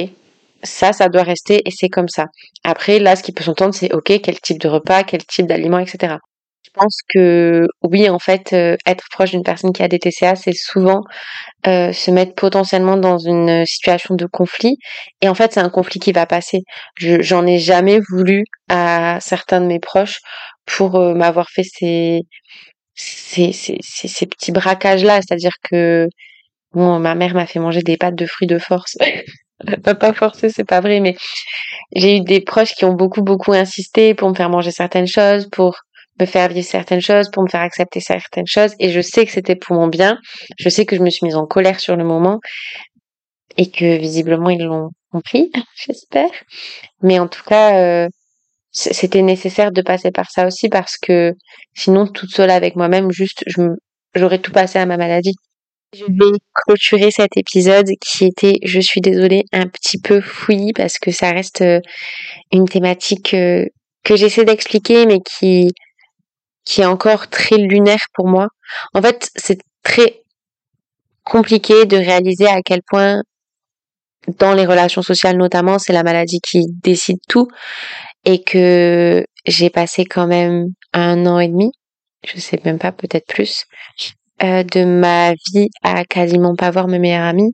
ça, 0.62 0.92
ça 0.92 1.08
doit 1.08 1.22
rester 1.22 1.62
et 1.66 1.70
c'est 1.70 1.88
comme 1.88 2.08
ça. 2.08 2.26
Après, 2.62 2.98
là, 2.98 3.16
ce 3.16 3.22
qui 3.22 3.32
peut 3.32 3.44
s'entendre, 3.44 3.74
c'est 3.74 3.92
ok, 3.92 4.20
quel 4.22 4.40
type 4.40 4.60
de 4.60 4.68
repas, 4.68 5.02
quel 5.04 5.24
type 5.24 5.46
d'aliment, 5.46 5.78
etc. 5.78 6.16
Je 6.76 6.80
pense 6.80 6.96
que 7.08 7.66
oui, 7.82 8.08
en 8.10 8.18
fait, 8.18 8.52
euh, 8.52 8.76
être 8.84 9.04
proche 9.12 9.30
d'une 9.30 9.44
personne 9.44 9.72
qui 9.72 9.82
a 9.84 9.88
des 9.88 10.00
TCA, 10.00 10.34
c'est 10.34 10.52
souvent 10.54 11.02
euh, 11.68 11.92
se 11.92 12.10
mettre 12.10 12.34
potentiellement 12.34 12.96
dans 12.96 13.18
une 13.18 13.64
situation 13.66 14.14
de 14.16 14.26
conflit. 14.26 14.76
Et 15.22 15.28
en 15.28 15.34
fait, 15.34 15.52
c'est 15.52 15.60
un 15.60 15.70
conflit 15.70 16.00
qui 16.00 16.12
va 16.12 16.26
passer. 16.26 16.62
J'en 16.98 17.46
ai 17.46 17.58
jamais 17.58 18.00
voulu 18.10 18.44
à 18.68 19.18
certains 19.20 19.60
de 19.60 19.66
mes 19.66 19.80
proches 19.80 20.18
pour 20.66 20.96
euh, 20.96 21.14
m'avoir 21.14 21.48
fait 21.50 21.64
ces, 21.64 22.22
ces, 22.94 23.52
ces, 23.52 23.78
ces 23.82 24.26
petits 24.26 24.52
braquages-là. 24.52 25.20
C'est-à-dire 25.22 25.54
que 25.70 26.08
bon, 26.72 26.98
ma 27.00 27.14
mère 27.16 27.34
m'a 27.34 27.46
fait 27.46 27.60
manger 27.60 27.82
des 27.82 27.96
pâtes 27.98 28.16
de 28.16 28.26
fruits 28.26 28.48
de 28.48 28.58
force. 28.58 28.96
pas 30.00 30.12
forcer, 30.14 30.50
c'est 30.50 30.64
pas 30.64 30.80
vrai, 30.80 31.00
mais 31.00 31.16
j'ai 31.96 32.16
eu 32.18 32.20
des 32.20 32.40
proches 32.40 32.74
qui 32.74 32.84
ont 32.84 32.94
beaucoup, 32.94 33.22
beaucoup 33.22 33.52
insisté 33.52 34.14
pour 34.14 34.30
me 34.30 34.34
faire 34.34 34.50
manger 34.50 34.70
certaines 34.72 35.06
choses, 35.06 35.48
pour 35.50 35.76
me 36.20 36.26
faire 36.26 36.48
vivre 36.48 36.66
certaines 36.66 37.00
choses, 37.00 37.30
pour 37.30 37.42
me 37.42 37.48
faire 37.48 37.60
accepter 37.60 38.00
certaines 38.00 38.46
choses. 38.46 38.74
Et 38.78 38.90
je 38.90 39.00
sais 39.00 39.26
que 39.26 39.32
c'était 39.32 39.56
pour 39.56 39.76
mon 39.76 39.88
bien. 39.88 40.18
Je 40.58 40.68
sais 40.68 40.86
que 40.86 40.96
je 40.96 41.02
me 41.02 41.10
suis 41.10 41.26
mise 41.26 41.36
en 41.36 41.46
colère 41.46 41.80
sur 41.80 41.96
le 41.96 42.04
moment 42.04 42.40
et 43.56 43.70
que 43.70 43.96
visiblement 43.98 44.50
ils 44.50 44.62
l'ont 44.62 44.90
compris, 45.10 45.50
j'espère. 45.76 46.30
Mais 47.02 47.18
en 47.18 47.28
tout 47.28 47.42
cas, 47.44 47.78
euh, 47.78 48.08
c'était 48.72 49.22
nécessaire 49.22 49.72
de 49.72 49.82
passer 49.82 50.10
par 50.10 50.30
ça 50.30 50.46
aussi 50.46 50.68
parce 50.68 50.96
que 50.98 51.32
sinon, 51.74 52.06
toute 52.06 52.30
seule 52.30 52.50
avec 52.50 52.76
moi-même, 52.76 53.10
juste, 53.12 53.44
j'aurais 54.14 54.40
tout 54.40 54.52
passé 54.52 54.78
à 54.78 54.86
ma 54.86 54.96
maladie. 54.96 55.34
Je 55.96 56.04
vais 56.06 56.38
clôturer 56.52 57.12
cet 57.12 57.36
épisode 57.36 57.86
qui 58.00 58.24
était, 58.24 58.54
je 58.64 58.80
suis 58.80 59.00
désolée, 59.00 59.44
un 59.52 59.68
petit 59.68 60.00
peu 60.00 60.20
fouillis 60.20 60.72
parce 60.72 60.98
que 60.98 61.12
ça 61.12 61.30
reste 61.30 61.62
euh, 61.62 61.78
une 62.50 62.64
thématique 62.64 63.32
euh, 63.34 63.64
que 64.02 64.16
j'essaie 64.16 64.44
d'expliquer 64.44 65.06
mais 65.06 65.20
qui 65.20 65.70
qui 66.64 66.80
est 66.80 66.86
encore 66.86 67.28
très 67.28 67.56
lunaire 67.56 68.06
pour 68.14 68.28
moi. 68.28 68.48
En 68.94 69.02
fait, 69.02 69.30
c'est 69.36 69.60
très 69.82 70.22
compliqué 71.24 71.86
de 71.86 71.96
réaliser 71.96 72.46
à 72.46 72.60
quel 72.62 72.80
point 72.82 73.22
dans 74.38 74.54
les 74.54 74.66
relations 74.66 75.02
sociales 75.02 75.36
notamment, 75.36 75.78
c'est 75.78 75.92
la 75.92 76.02
maladie 76.02 76.40
qui 76.40 76.66
décide 76.82 77.18
tout 77.28 77.48
et 78.24 78.42
que 78.42 79.24
j'ai 79.46 79.70
passé 79.70 80.04
quand 80.04 80.26
même 80.26 80.68
un 80.92 81.26
an 81.26 81.38
et 81.38 81.48
demi, 81.48 81.70
je 82.26 82.40
sais 82.40 82.58
même 82.64 82.78
pas, 82.78 82.92
peut-être 82.92 83.26
plus, 83.26 83.64
euh, 84.42 84.62
de 84.62 84.84
ma 84.84 85.32
vie 85.32 85.68
à 85.82 86.04
quasiment 86.04 86.56
pas 86.56 86.70
voir 86.70 86.88
mes 86.88 86.98
meilleurs 86.98 87.24
amis, 87.24 87.52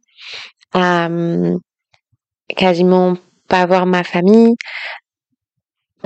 à 0.72 1.06
hum, 1.06 1.58
quasiment 2.56 3.16
pas 3.48 3.66
voir 3.66 3.86
ma 3.86 4.04
famille. 4.04 4.54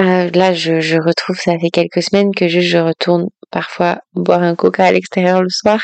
Euh, 0.01 0.29
là, 0.35 0.53
je, 0.55 0.81
je 0.81 0.97
retrouve, 0.97 1.37
ça 1.37 1.57
fait 1.59 1.71
quelques 1.71 2.03
semaines 2.03 2.35
que 2.35 2.49
juste 2.49 2.69
je 2.69 2.79
retourne 2.79 3.29
parfois 3.51 4.01
boire 4.15 4.43
un 4.43 4.57
coca 4.57 4.85
à 4.85 4.91
l'extérieur 4.91 5.41
le 5.43 5.49
soir. 5.49 5.81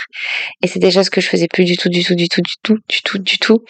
Et 0.63 0.67
c'est 0.67 0.81
des 0.81 0.91
choses 0.91 1.11
que 1.11 1.21
je 1.21 1.29
faisais 1.29 1.47
plus 1.47 1.65
du 1.65 1.77
tout, 1.77 1.89
du 1.89 2.03
tout, 2.03 2.17
du 2.17 2.29
tout, 2.29 2.41
du 2.43 2.55
tout, 2.63 2.77
du 2.89 3.03
tout, 3.03 3.19
du 3.19 3.39
tout. 3.39 3.61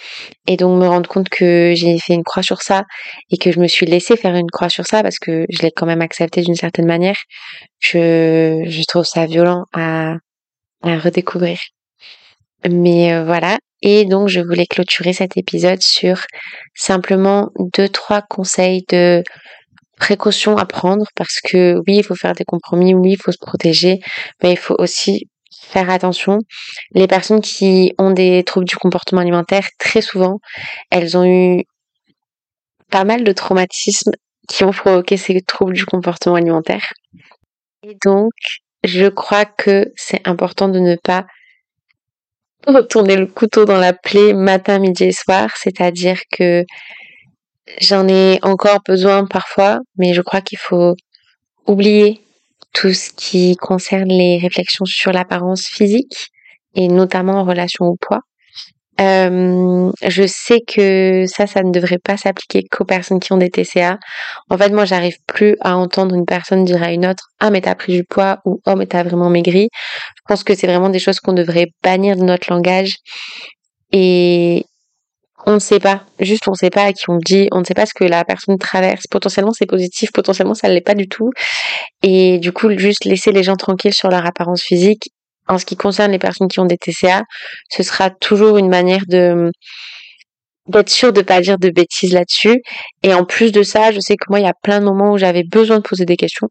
Et 0.47 0.57
donc 0.57 0.81
me 0.81 0.89
rendre 0.89 1.09
compte 1.09 1.29
que 1.29 1.75
j'ai 1.77 1.99
fait 1.99 2.15
une 2.15 2.25
croix 2.25 2.43
sur 2.43 2.63
ça 2.63 2.85
et 3.31 3.37
que 3.37 3.53
je 3.53 3.61
me 3.61 3.69
suis 3.69 3.85
laissé 3.85 4.17
faire 4.17 4.35
une 4.35 4.51
croix 4.51 4.71
sur 4.71 4.87
ça 4.87 5.03
parce 5.03 5.19
que 5.19 5.45
je 5.51 5.61
l'ai 5.61 5.71
quand 5.71 5.87
même 5.87 6.01
accepté 6.01 6.41
d'une 6.41 6.55
certaine 6.55 6.87
manière. 6.87 7.19
Je, 7.79 8.65
je 8.67 8.83
trouve 8.89 9.05
ça 9.05 9.27
violent 9.27 9.65
à, 9.75 10.15
à 10.83 10.99
redécouvrir. 10.99 11.59
Mais 12.71 13.13
euh, 13.13 13.25
voilà. 13.25 13.59
Et 13.83 14.05
donc 14.07 14.29
je 14.29 14.41
voulais 14.41 14.67
clôturer 14.67 15.13
cet 15.13 15.37
épisode 15.37 15.83
sur 15.83 16.23
simplement 16.75 17.51
deux, 17.77 17.89
trois 17.89 18.23
conseils 18.23 18.85
de 18.89 19.23
précautions 20.01 20.57
à 20.57 20.67
prendre 20.67 21.05
parce 21.15 21.41
que 21.41 21.77
oui, 21.87 21.99
il 21.99 22.03
faut 22.03 22.17
faire 22.17 22.33
des 22.33 22.45
compromis, 22.45 22.95
oui, 22.95 23.13
il 23.13 23.23
faut 23.23 23.31
se 23.31 23.39
protéger, 23.39 24.01
mais 24.43 24.53
il 24.53 24.57
faut 24.57 24.75
aussi 24.79 25.29
faire 25.63 25.91
attention. 25.91 26.39
Les 26.93 27.07
personnes 27.07 27.41
qui 27.41 27.93
ont 27.99 28.11
des 28.11 28.43
troubles 28.45 28.67
du 28.67 28.77
comportement 28.77 29.21
alimentaire, 29.21 29.69
très 29.79 30.01
souvent, 30.01 30.41
elles 30.91 31.17
ont 31.17 31.25
eu 31.25 31.65
pas 32.91 33.05
mal 33.05 33.23
de 33.23 33.33
traumatismes 33.33 34.13
qui 34.49 34.65
ont 34.65 34.73
provoqué 34.73 35.17
ces 35.17 35.41
troubles 35.43 35.75
du 35.75 35.87
comportement 35.87 36.35
alimentaire. 36.35 36.93
Et 37.87 37.97
donc, 38.05 38.33
je 38.83 39.07
crois 39.07 39.45
que 39.45 39.93
c'est 39.95 40.27
important 40.27 40.69
de 40.69 40.81
ne 40.81 40.97
pas 40.97 41.27
retourner 42.67 43.17
le 43.17 43.27
couteau 43.27 43.65
dans 43.65 43.79
la 43.79 43.93
plaie 43.93 44.33
matin, 44.33 44.79
midi 44.79 45.05
et 45.05 45.13
soir, 45.13 45.51
c'est-à-dire 45.57 46.21
que 46.33 46.65
j'en 47.81 48.09
ai 48.09 48.39
encore 48.43 48.81
besoin 48.87 49.25
parfois, 49.25 49.79
mais 49.97 50.15
je 50.15 50.23
crois 50.23 50.41
qu'il 50.41 50.59
faut 50.59 50.95
oublier 51.67 52.21
tout 52.73 52.93
ce 52.93 53.11
qui 53.11 53.57
concerne 53.57 54.09
les 54.09 54.39
réflexions 54.39 54.85
sur 54.85 55.13
l'apparence 55.13 55.67
physique 55.67 56.29
et 56.75 56.89
notamment 56.89 57.35
en 57.35 57.45
relation 57.45 57.87
au 57.87 57.97
poids. 57.97 58.21
Euh, 59.01 59.91
je 60.07 60.27
sais 60.27 60.61
que 60.67 61.25
ça, 61.27 61.47
ça 61.47 61.63
ne 61.63 61.71
devrait 61.71 61.99
pas 61.99 62.19
s'appliquer 62.19 62.65
qu'aux 62.71 62.85
personnes 62.85 63.19
qui 63.19 63.33
ont 63.33 63.39
des 63.39 63.49
TCA. 63.49 63.99
En 64.51 64.59
fait, 64.59 64.71
moi, 64.71 64.85
j'arrive 64.85 65.17
plus 65.27 65.57
à 65.63 65.77
entendre 65.77 66.15
une 66.15 66.27
personne 66.27 66.65
dire 66.65 66.83
à 66.83 66.93
une 66.93 67.07
autre 67.07 67.29
Ah, 67.39 67.51
mais 67.51 67.63
t'as 67.63 67.75
pris 67.75 67.95
du 67.95 68.05
poids 68.05 68.41
ou 68.45 68.61
Oh, 68.67 68.75
mais 68.77 68.87
t'as 68.87 69.03
vraiment 69.03 69.31
maigri. 69.31 69.69
Je 70.17 70.23
pense 70.27 70.45
que 70.45 70.55
c'est 70.55 70.67
vraiment 70.67 70.91
des 70.91 70.99
choses 70.99 71.19
qu'on 71.19 71.33
devrait 71.33 71.69
bannir 71.83 72.17
de 72.17 72.23
notre 72.23 72.53
langage. 72.53 72.97
Et 73.93 74.67
on 75.47 75.55
ne 75.55 75.59
sait 75.59 75.81
pas. 75.81 76.03
Juste, 76.19 76.49
on 76.49 76.53
ne 76.53 76.57
sait 76.57 76.71
pas 76.71 76.85
à 76.85 76.93
qui 76.93 77.09
on 77.09 77.17
dit. 77.17 77.49
On 77.53 77.61
ne 77.61 77.65
sait 77.65 77.75
pas 77.75 77.87
ce 77.87 77.95
que 77.95 78.05
la 78.05 78.25
personne 78.25 78.59
traverse. 78.59 79.07
Potentiellement, 79.11 79.53
c'est 79.53 79.67
positif. 79.67 80.13
Potentiellement, 80.13 80.55
ça 80.55 80.69
ne 80.69 80.75
l'est 80.75 80.81
pas 80.81 80.95
du 80.95 81.09
tout. 81.09 81.31
Et 82.03 82.39
du 82.39 82.53
coup, 82.53 82.71
juste 82.77 83.05
laisser 83.05 83.33
les 83.33 83.43
gens 83.43 83.57
tranquilles 83.57 83.95
sur 83.95 84.09
leur 84.09 84.27
apparence 84.27 84.63
physique 84.63 85.11
en 85.49 85.59
ce 85.59 85.65
qui 85.65 85.77
concerne 85.77 86.13
les 86.13 86.19
personnes 86.19 86.49
qui 86.49 86.61
ont 86.61 86.67
des 86.67 86.77
TCA, 86.77 87.23
ce 87.71 87.83
sera 87.83 88.11
toujours 88.11 88.59
une 88.59 88.69
manière 88.69 89.03
de 89.09 89.51
d'être 90.69 90.91
sûr 90.91 91.13
de 91.13 91.23
pas 91.23 91.41
dire 91.41 91.59
de 91.59 91.71
bêtises 91.71 92.13
là-dessus. 92.13 92.63
Et 93.03 93.13
en 93.13 93.25
plus 93.25 93.51
de 93.51 93.63
ça, 93.65 93.91
je 93.91 93.99
sais 93.99 94.15
que 94.15 94.27
moi, 94.29 94.39
il 94.39 94.45
y 94.45 94.49
a 94.49 94.55
plein 94.63 94.79
de 94.79 94.85
moments 94.85 95.13
où 95.13 95.19
j'avais 95.19 95.43
besoin 95.43 95.79
de 95.79 95.83
poser 95.83 96.05
des 96.05 96.17
questions 96.17 96.49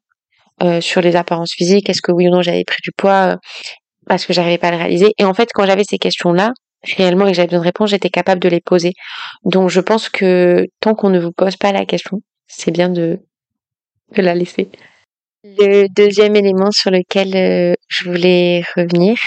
euh, 0.62 0.82
sur 0.82 0.99
les 0.99 1.15
apparences 1.15 1.54
physiques. 1.54 1.89
Est-ce 1.89 2.02
que 2.02 2.12
oui 2.12 2.28
ou 2.28 2.32
non 2.32 2.41
j'avais 2.41 2.65
pris 2.65 2.82
du 2.84 2.91
poids 2.97 3.34
euh, 3.34 3.36
parce 4.10 4.25
que 4.25 4.34
j'arrivais 4.34 4.58
pas 4.58 4.69
à 4.69 4.71
le 4.71 4.78
réaliser. 4.78 5.12
Et 5.17 5.23
en 5.23 5.34
fait, 5.34 5.49
quand 5.54 5.65
j'avais 5.65 5.86
ces 5.86 5.99
questions-là, 5.99 6.52
réellement 6.84 7.28
et 7.28 7.34
j'avais 7.34 7.48
besoin 7.48 7.60
de 7.60 7.65
réponses, 7.65 7.89
j'étais 7.92 8.10
capable 8.10 8.42
de 8.42 8.50
les 8.50 8.62
poser. 8.62 8.94
Donc, 9.44 9.70
je 9.70 9.80
pense 9.80 10.10
que 10.10 10.65
tant 10.80 10.96
qu'on 10.96 11.10
ne 11.10 11.20
vous 11.20 11.32
pose 11.32 11.58
pas 11.58 11.72
la 11.72 11.86
question, 11.86 12.22
c'est 12.48 12.72
bien 12.72 12.89
de, 12.89 13.20
de 14.15 14.22
la 14.22 14.36
laisser. 14.36 14.70
Le 15.44 15.88
deuxième 15.88 16.36
élément 16.36 16.72
sur 16.72 16.92
lequel 16.92 17.36
euh, 17.36 17.74
je 17.88 18.10
voulais 18.10 18.63
revenir, 18.76 19.18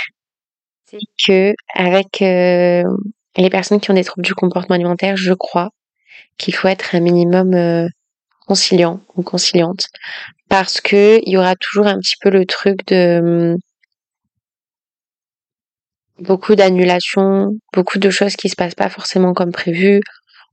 c'est 0.91 0.99
que 1.27 1.55
avec 1.75 2.21
euh, 2.21 2.85
les 3.37 3.51
personnes 3.51 3.81
qui 3.81 3.91
ont 3.91 3.95
des 3.95 4.05
troubles 4.05 4.27
du 4.27 4.35
comportement 4.35 4.75
alimentaire, 4.75 5.17
je 5.17 5.33
crois 5.33 5.71
qu'il 6.37 6.55
faut 6.55 6.69
être 6.69 6.95
un 6.95 7.01
minimum 7.01 7.55
euh, 7.55 7.88
conciliant 8.47 9.01
ou 9.17 9.23
conciliante 9.23 9.87
parce 10.49 10.83
que 10.83 11.19
il 11.25 11.33
y 11.33 11.38
aura 11.38 11.57
toujours 11.57 11.87
un 11.87 11.99
petit 11.99 12.17
peu 12.21 12.29
le 12.29 12.45
truc 12.45 12.87
de 12.88 13.55
hum, 13.55 13.59
beaucoup 16.22 16.54
d'annulations, 16.54 17.50
beaucoup 17.72 17.98
de 17.98 18.11
choses 18.11 18.37
qui 18.37 18.48
se 18.48 18.56
passent 18.56 18.74
pas 18.74 18.88
forcément 18.88 19.32
comme 19.32 19.52
prévu, 19.52 20.00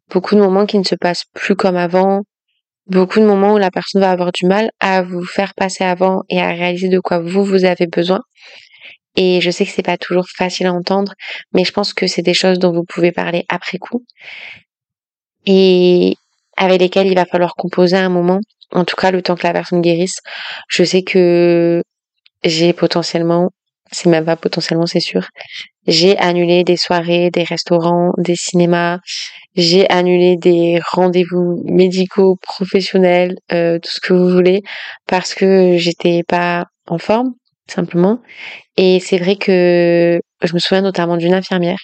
beaucoup 0.09 0.35
de 0.35 0.41
moments 0.41 0.65
qui 0.65 0.79
ne 0.79 0.83
se 0.83 0.95
passent 0.95 1.25
plus 1.33 1.55
comme 1.55 1.77
avant, 1.77 2.23
beaucoup 2.87 3.19
de 3.19 3.25
moments 3.25 3.53
où 3.53 3.57
la 3.57 3.71
personne 3.71 4.01
va 4.01 4.11
avoir 4.11 4.31
du 4.31 4.45
mal 4.47 4.71
à 4.79 5.03
vous 5.03 5.23
faire 5.23 5.53
passer 5.53 5.83
avant 5.83 6.23
et 6.29 6.41
à 6.41 6.49
réaliser 6.49 6.89
de 6.89 6.99
quoi 6.99 7.19
vous, 7.19 7.43
vous 7.43 7.65
avez 7.65 7.87
besoin. 7.87 8.21
Et 9.15 9.41
je 9.41 9.51
sais 9.51 9.65
que 9.65 9.71
c'est 9.71 9.83
pas 9.83 9.97
toujours 9.97 10.25
facile 10.27 10.67
à 10.67 10.73
entendre, 10.73 11.13
mais 11.53 11.63
je 11.63 11.71
pense 11.71 11.93
que 11.93 12.07
c'est 12.07 12.21
des 12.21 12.33
choses 12.33 12.59
dont 12.59 12.71
vous 12.71 12.83
pouvez 12.83 13.11
parler 13.11 13.45
après 13.49 13.77
coup. 13.77 14.05
Et 15.45 16.15
avec 16.57 16.81
lesquelles 16.81 17.07
il 17.07 17.15
va 17.15 17.25
falloir 17.25 17.55
composer 17.55 17.97
un 17.97 18.09
moment. 18.09 18.39
En 18.71 18.85
tout 18.85 18.95
cas, 18.95 19.11
le 19.11 19.21
temps 19.21 19.35
que 19.35 19.47
la 19.47 19.53
personne 19.53 19.81
guérisse. 19.81 20.19
Je 20.67 20.83
sais 20.83 21.01
que 21.03 21.81
j'ai 22.43 22.73
potentiellement, 22.73 23.49
c'est 23.91 24.09
même 24.09 24.25
pas 24.25 24.35
potentiellement, 24.35 24.85
c'est 24.85 24.99
sûr, 24.99 25.27
j'ai 25.87 26.17
annulé 26.17 26.63
des 26.63 26.77
soirées, 26.77 27.29
des 27.31 27.43
restaurants, 27.43 28.13
des 28.17 28.35
cinémas, 28.35 28.99
j'ai 29.55 29.89
annulé 29.89 30.37
des 30.37 30.79
rendez-vous 30.91 31.63
médicaux, 31.65 32.35
professionnels, 32.41 33.35
euh, 33.51 33.79
tout 33.79 33.91
ce 33.91 33.99
que 33.99 34.13
vous 34.13 34.29
voulez, 34.29 34.61
parce 35.07 35.33
que 35.33 35.77
j'étais 35.77 36.23
pas 36.27 36.65
en 36.87 36.97
forme, 36.99 37.33
simplement. 37.67 38.21
Et 38.77 38.99
c'est 38.99 39.17
vrai 39.17 39.35
que 39.35 40.19
je 40.43 40.53
me 40.53 40.59
souviens 40.59 40.81
notamment 40.81 41.17
d'une 41.17 41.33
infirmière. 41.33 41.79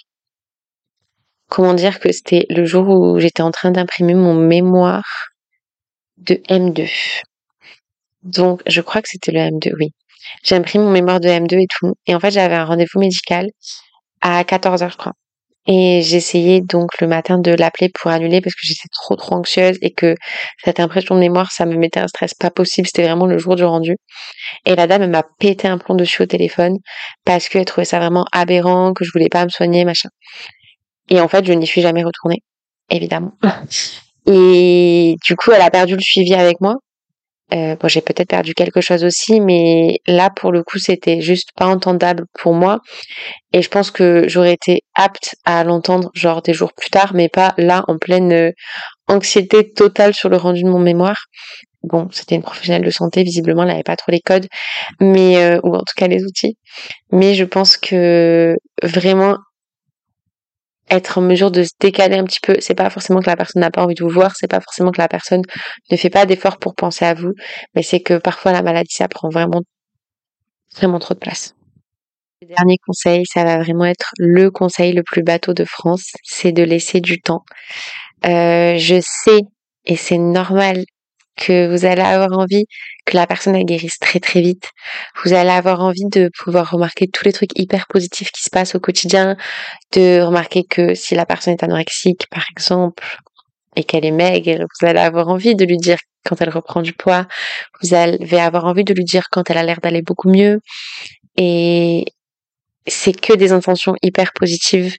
Comment 1.48 1.74
dire 1.74 2.00
que 2.00 2.10
c'était 2.12 2.46
le 2.50 2.64
jour 2.64 2.88
où 2.88 3.18
j'étais 3.20 3.42
en 3.42 3.50
train 3.50 3.70
d'imprimer 3.70 4.14
mon 4.14 4.34
mémoire 4.34 5.04
de 6.18 6.34
M2. 6.48 6.88
Donc, 8.22 8.62
je 8.66 8.80
crois 8.80 9.02
que 9.02 9.08
c'était 9.08 9.32
le 9.32 9.40
M2, 9.40 9.72
oui. 9.78 9.92
J'ai 10.42 10.56
imprimé 10.56 10.84
mon 10.84 10.90
mémoire 10.90 11.20
de 11.20 11.28
M2 11.28 11.62
et 11.62 11.66
tout. 11.68 11.94
Et 12.06 12.14
en 12.14 12.20
fait, 12.20 12.30
j'avais 12.30 12.54
un 12.54 12.64
rendez-vous 12.64 13.00
médical 13.00 13.48
à 14.20 14.42
14h, 14.44 14.90
je 14.92 14.96
crois. 14.96 15.12
Et 15.68 16.00
j'essayais 16.02 16.60
donc 16.60 17.00
le 17.00 17.08
matin 17.08 17.38
de 17.38 17.50
l'appeler 17.50 17.88
pour 17.88 18.10
annuler 18.10 18.40
parce 18.40 18.54
que 18.54 18.60
j'étais 18.62 18.88
trop 18.92 19.16
trop 19.16 19.34
anxieuse 19.34 19.78
et 19.82 19.92
que 19.92 20.14
cette 20.64 20.78
impression 20.78 21.16
de 21.16 21.20
mémoire, 21.20 21.50
ça 21.50 21.66
me 21.66 21.74
mettait 21.76 21.98
un 21.98 22.06
stress 22.06 22.34
pas 22.34 22.50
possible. 22.50 22.86
C'était 22.86 23.02
vraiment 23.02 23.26
le 23.26 23.38
jour 23.38 23.56
du 23.56 23.64
rendu. 23.64 23.96
Et 24.64 24.76
la 24.76 24.86
dame, 24.86 25.02
elle 25.02 25.10
m'a 25.10 25.24
pété 25.40 25.66
un 25.66 25.78
plomb 25.78 25.96
dessus 25.96 26.22
au 26.22 26.26
téléphone 26.26 26.76
parce 27.24 27.48
qu'elle 27.48 27.64
trouvait 27.64 27.84
ça 27.84 27.98
vraiment 27.98 28.24
aberrant, 28.30 28.92
que 28.92 29.04
je 29.04 29.10
voulais 29.12 29.28
pas 29.28 29.44
me 29.44 29.50
soigner, 29.50 29.84
machin. 29.84 30.08
Et 31.08 31.20
en 31.20 31.28
fait, 31.28 31.44
je 31.44 31.52
n'y 31.52 31.66
suis 31.66 31.82
jamais 31.82 32.04
retournée, 32.04 32.42
évidemment. 32.88 33.32
Et 34.26 35.16
du 35.24 35.36
coup, 35.36 35.52
elle 35.52 35.62
a 35.62 35.70
perdu 35.70 35.94
le 35.94 36.00
suivi 36.00 36.34
avec 36.34 36.60
moi. 36.60 36.76
Euh, 37.54 37.76
bon, 37.76 37.88
j'ai 37.88 38.00
peut-être 38.00 38.28
perdu 38.28 38.54
quelque 38.54 38.80
chose 38.80 39.04
aussi, 39.04 39.40
mais 39.40 40.00
là, 40.06 40.30
pour 40.30 40.50
le 40.50 40.64
coup, 40.64 40.78
c'était 40.78 41.20
juste 41.20 41.50
pas 41.56 41.66
entendable 41.66 42.24
pour 42.34 42.54
moi. 42.54 42.80
Et 43.52 43.62
je 43.62 43.68
pense 43.68 43.90
que 43.90 44.24
j'aurais 44.28 44.54
été 44.54 44.82
apte 44.94 45.36
à 45.44 45.62
l'entendre, 45.64 46.10
genre 46.14 46.42
des 46.42 46.54
jours 46.54 46.72
plus 46.74 46.90
tard, 46.90 47.12
mais 47.14 47.28
pas 47.28 47.54
là, 47.58 47.84
en 47.88 47.98
pleine 47.98 48.32
euh, 48.32 48.50
anxiété 49.08 49.72
totale 49.72 50.14
sur 50.14 50.28
le 50.28 50.36
rendu 50.36 50.62
de 50.64 50.68
mon 50.68 50.80
mémoire. 50.80 51.26
Bon, 51.84 52.08
c'était 52.10 52.34
une 52.34 52.42
professionnelle 52.42 52.84
de 52.84 52.90
santé, 52.90 53.22
visiblement, 53.22 53.62
elle 53.62 53.68
n'avait 53.68 53.84
pas 53.84 53.96
trop 53.96 54.10
les 54.10 54.20
codes, 54.20 54.48
mais 55.00 55.36
euh, 55.38 55.60
ou 55.62 55.74
en 55.76 55.80
tout 55.80 55.94
cas 55.96 56.08
les 56.08 56.24
outils. 56.24 56.56
Mais 57.12 57.34
je 57.34 57.44
pense 57.44 57.76
que 57.76 58.56
vraiment 58.82 59.36
être 60.90 61.18
en 61.18 61.22
mesure 61.22 61.50
de 61.50 61.62
se 61.62 61.70
décaler 61.80 62.16
un 62.16 62.24
petit 62.24 62.40
peu. 62.42 62.56
C'est 62.60 62.74
pas 62.74 62.90
forcément 62.90 63.20
que 63.20 63.26
la 63.26 63.36
personne 63.36 63.60
n'a 63.60 63.70
pas 63.70 63.82
envie 63.82 63.94
de 63.94 64.04
vous 64.04 64.10
voir, 64.10 64.34
c'est 64.36 64.50
pas 64.50 64.60
forcément 64.60 64.90
que 64.92 65.00
la 65.00 65.08
personne 65.08 65.42
ne 65.90 65.96
fait 65.96 66.10
pas 66.10 66.26
d'efforts 66.26 66.58
pour 66.58 66.74
penser 66.74 67.04
à 67.04 67.14
vous, 67.14 67.32
mais 67.74 67.82
c'est 67.82 68.00
que 68.00 68.18
parfois 68.18 68.52
la 68.52 68.62
maladie, 68.62 68.94
ça 68.94 69.08
prend 69.08 69.28
vraiment, 69.28 69.62
vraiment 70.76 70.98
trop 70.98 71.14
de 71.14 71.18
place. 71.18 71.54
Le 72.42 72.48
dernier 72.48 72.76
conseil, 72.86 73.24
ça 73.26 73.44
va 73.44 73.58
vraiment 73.58 73.86
être 73.86 74.12
le 74.18 74.50
conseil 74.50 74.92
le 74.92 75.02
plus 75.02 75.22
bateau 75.22 75.54
de 75.54 75.64
France, 75.64 76.12
c'est 76.22 76.52
de 76.52 76.62
laisser 76.62 77.00
du 77.00 77.20
temps. 77.20 77.44
Euh, 78.26 78.76
je 78.76 79.00
sais, 79.00 79.40
et 79.84 79.96
c'est 79.96 80.18
normal 80.18 80.84
que 81.36 81.68
vous 81.70 81.84
allez 81.84 82.02
avoir 82.02 82.38
envie 82.38 82.64
que 83.04 83.16
la 83.16 83.26
personne 83.26 83.54
elle 83.54 83.64
guérisse 83.64 83.98
très 83.98 84.20
très 84.20 84.40
vite. 84.40 84.70
Vous 85.24 85.32
allez 85.32 85.50
avoir 85.50 85.80
envie 85.80 86.06
de 86.12 86.30
pouvoir 86.38 86.70
remarquer 86.70 87.06
tous 87.08 87.24
les 87.24 87.32
trucs 87.32 87.58
hyper 87.58 87.86
positifs 87.86 88.30
qui 88.32 88.42
se 88.42 88.50
passent 88.50 88.74
au 88.74 88.80
quotidien, 88.80 89.36
de 89.92 90.20
remarquer 90.20 90.64
que 90.64 90.94
si 90.94 91.14
la 91.14 91.26
personne 91.26 91.54
est 91.54 91.62
anorexique 91.62 92.26
par 92.30 92.44
exemple 92.50 93.04
et 93.76 93.84
qu'elle 93.84 94.04
est 94.04 94.10
maigre, 94.10 94.64
vous 94.80 94.86
allez 94.86 95.00
avoir 95.00 95.28
envie 95.28 95.54
de 95.54 95.64
lui 95.64 95.76
dire 95.76 95.98
quand 96.24 96.40
elle 96.40 96.50
reprend 96.50 96.82
du 96.82 96.92
poids, 96.92 97.26
vous 97.82 97.94
allez 97.94 98.38
avoir 98.38 98.64
envie 98.64 98.84
de 98.84 98.94
lui 98.94 99.04
dire 99.04 99.24
quand 99.30 99.48
elle 99.50 99.58
a 99.58 99.62
l'air 99.62 99.78
d'aller 99.80 100.02
beaucoup 100.02 100.28
mieux 100.28 100.60
et 101.36 102.06
c'est 102.86 103.18
que 103.18 103.34
des 103.34 103.52
intentions 103.52 103.94
hyper 104.02 104.32
positives. 104.32 104.96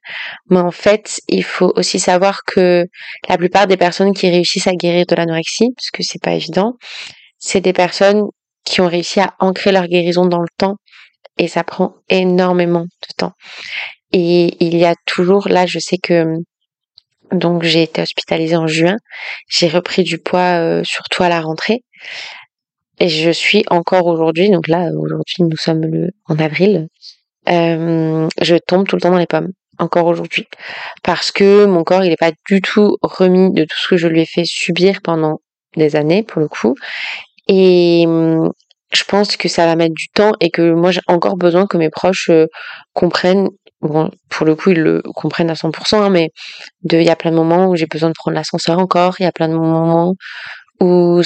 Mais 0.50 0.60
en 0.60 0.72
fait, 0.72 1.20
il 1.28 1.44
faut 1.44 1.72
aussi 1.76 2.00
savoir 2.00 2.44
que 2.44 2.86
la 3.30 3.38
plupart 3.38 3.68
des 3.68 3.78
personnes 3.78 4.14
qui 4.14 4.30
réussissent 4.30 4.68
à 4.68 4.76
guérir 4.76 5.06
de 5.06 5.16
l'anorexie, 5.16 5.70
parce 5.76 5.92
que 5.92 6.04
c'est 6.04 6.22
pas 6.22 6.34
évident, 6.34 6.74
c'est 7.40 7.62
des 7.62 7.74
personnes 7.74 8.24
qui 8.66 8.82
ont 8.82 8.88
réussi 8.88 9.20
à 9.20 9.34
ancrer 9.40 9.72
leur 9.72 9.88
guérison 9.88 10.26
dans 10.26 10.42
le 10.42 10.50
temps 10.58 10.76
et 11.38 11.48
ça 11.48 11.64
prend 11.64 11.96
énormément 12.10 12.84
de 12.84 13.14
temps. 13.18 13.34
Et 14.12 14.56
il 14.64 14.78
y 14.78 14.86
a 14.86 14.96
toujours, 15.06 15.48
là, 15.48 15.66
je 15.66 15.80
sais 15.80 15.98
que 15.98 16.26
donc 17.32 17.64
j'ai 17.64 17.84
été 17.84 18.02
hospitalisée 18.02 18.56
en 18.56 18.68
juin, 18.68 18.96
j'ai 19.50 19.68
repris 19.68 20.04
du 20.04 20.18
poids 20.18 20.60
euh, 20.62 20.84
surtout 20.86 21.24
à 21.24 21.30
la 21.30 21.42
rentrée 21.42 21.84
et 23.00 23.10
je 23.10 23.30
suis 23.30 23.64
encore 23.70 24.08
aujourd'hui, 24.08 24.50
donc 24.50 24.68
là 24.68 24.90
aujourd'hui 24.98 25.44
nous 25.44 25.58
sommes 25.58 25.82
le, 25.82 26.10
en 26.26 26.40
avril, 26.40 26.88
euh, 27.50 28.28
je 28.42 28.56
tombe 28.56 28.88
tout 28.88 28.96
le 28.96 29.02
temps 29.02 29.12
dans 29.12 29.18
les 29.18 29.28
pommes 29.28 29.52
encore 29.80 30.08
aujourd'hui 30.08 30.48
parce 31.04 31.32
que 31.32 31.66
mon 31.66 31.84
corps 31.84 32.04
il 32.04 32.10
n'est 32.10 32.18
pas 32.18 32.32
du 32.50 32.62
tout 32.62 32.98
remis 33.02 33.52
de 33.54 33.64
tout 33.64 33.78
ce 33.78 33.88
que 33.90 33.98
je 33.98 34.08
lui 34.08 34.22
ai 34.22 34.26
fait 34.26 34.46
subir 34.46 35.02
pendant 35.04 35.40
des 35.76 35.96
années 35.96 36.24
pour 36.24 36.42
le 36.42 36.48
coup. 36.48 36.76
Et 37.48 38.06
hum, 38.08 38.52
je 38.92 39.04
pense 39.04 39.38
que 39.38 39.48
ça 39.50 39.66
va 39.66 39.76
mettre 39.76 39.94
du 39.94 40.08
temps 40.10 40.32
et 40.40 40.50
que 40.50 40.74
moi 40.74 40.92
j'ai 40.92 41.02
encore 41.08 41.38
besoin 41.38 41.68
que 41.68 41.78
mes 41.78 41.90
proches 41.90 42.30
euh, 42.30 42.48
comprennent 42.94 43.50
bon 43.82 44.10
pour 44.30 44.46
le 44.46 44.56
coup 44.56 44.72
ils 44.72 44.82
le 44.82 45.02
comprennent 45.16 45.50
à 45.50 45.54
100% 45.54 45.98
hein, 46.02 46.10
mais 46.10 46.32
il 46.92 47.04
y 47.04 47.10
a 47.10 47.16
plein 47.16 47.32
de 47.32 47.36
moments 47.36 47.68
où 47.68 47.76
j'ai 47.76 47.86
besoin 47.86 48.10
de 48.10 48.16
prendre 48.18 48.36
l'ascenseur 48.36 48.80
encore 48.80 49.16
il 49.20 49.24
y 49.24 49.28
a 49.28 49.32
plein 49.32 49.50
de 49.50 49.54
moments 49.54 50.16
où 50.80 51.22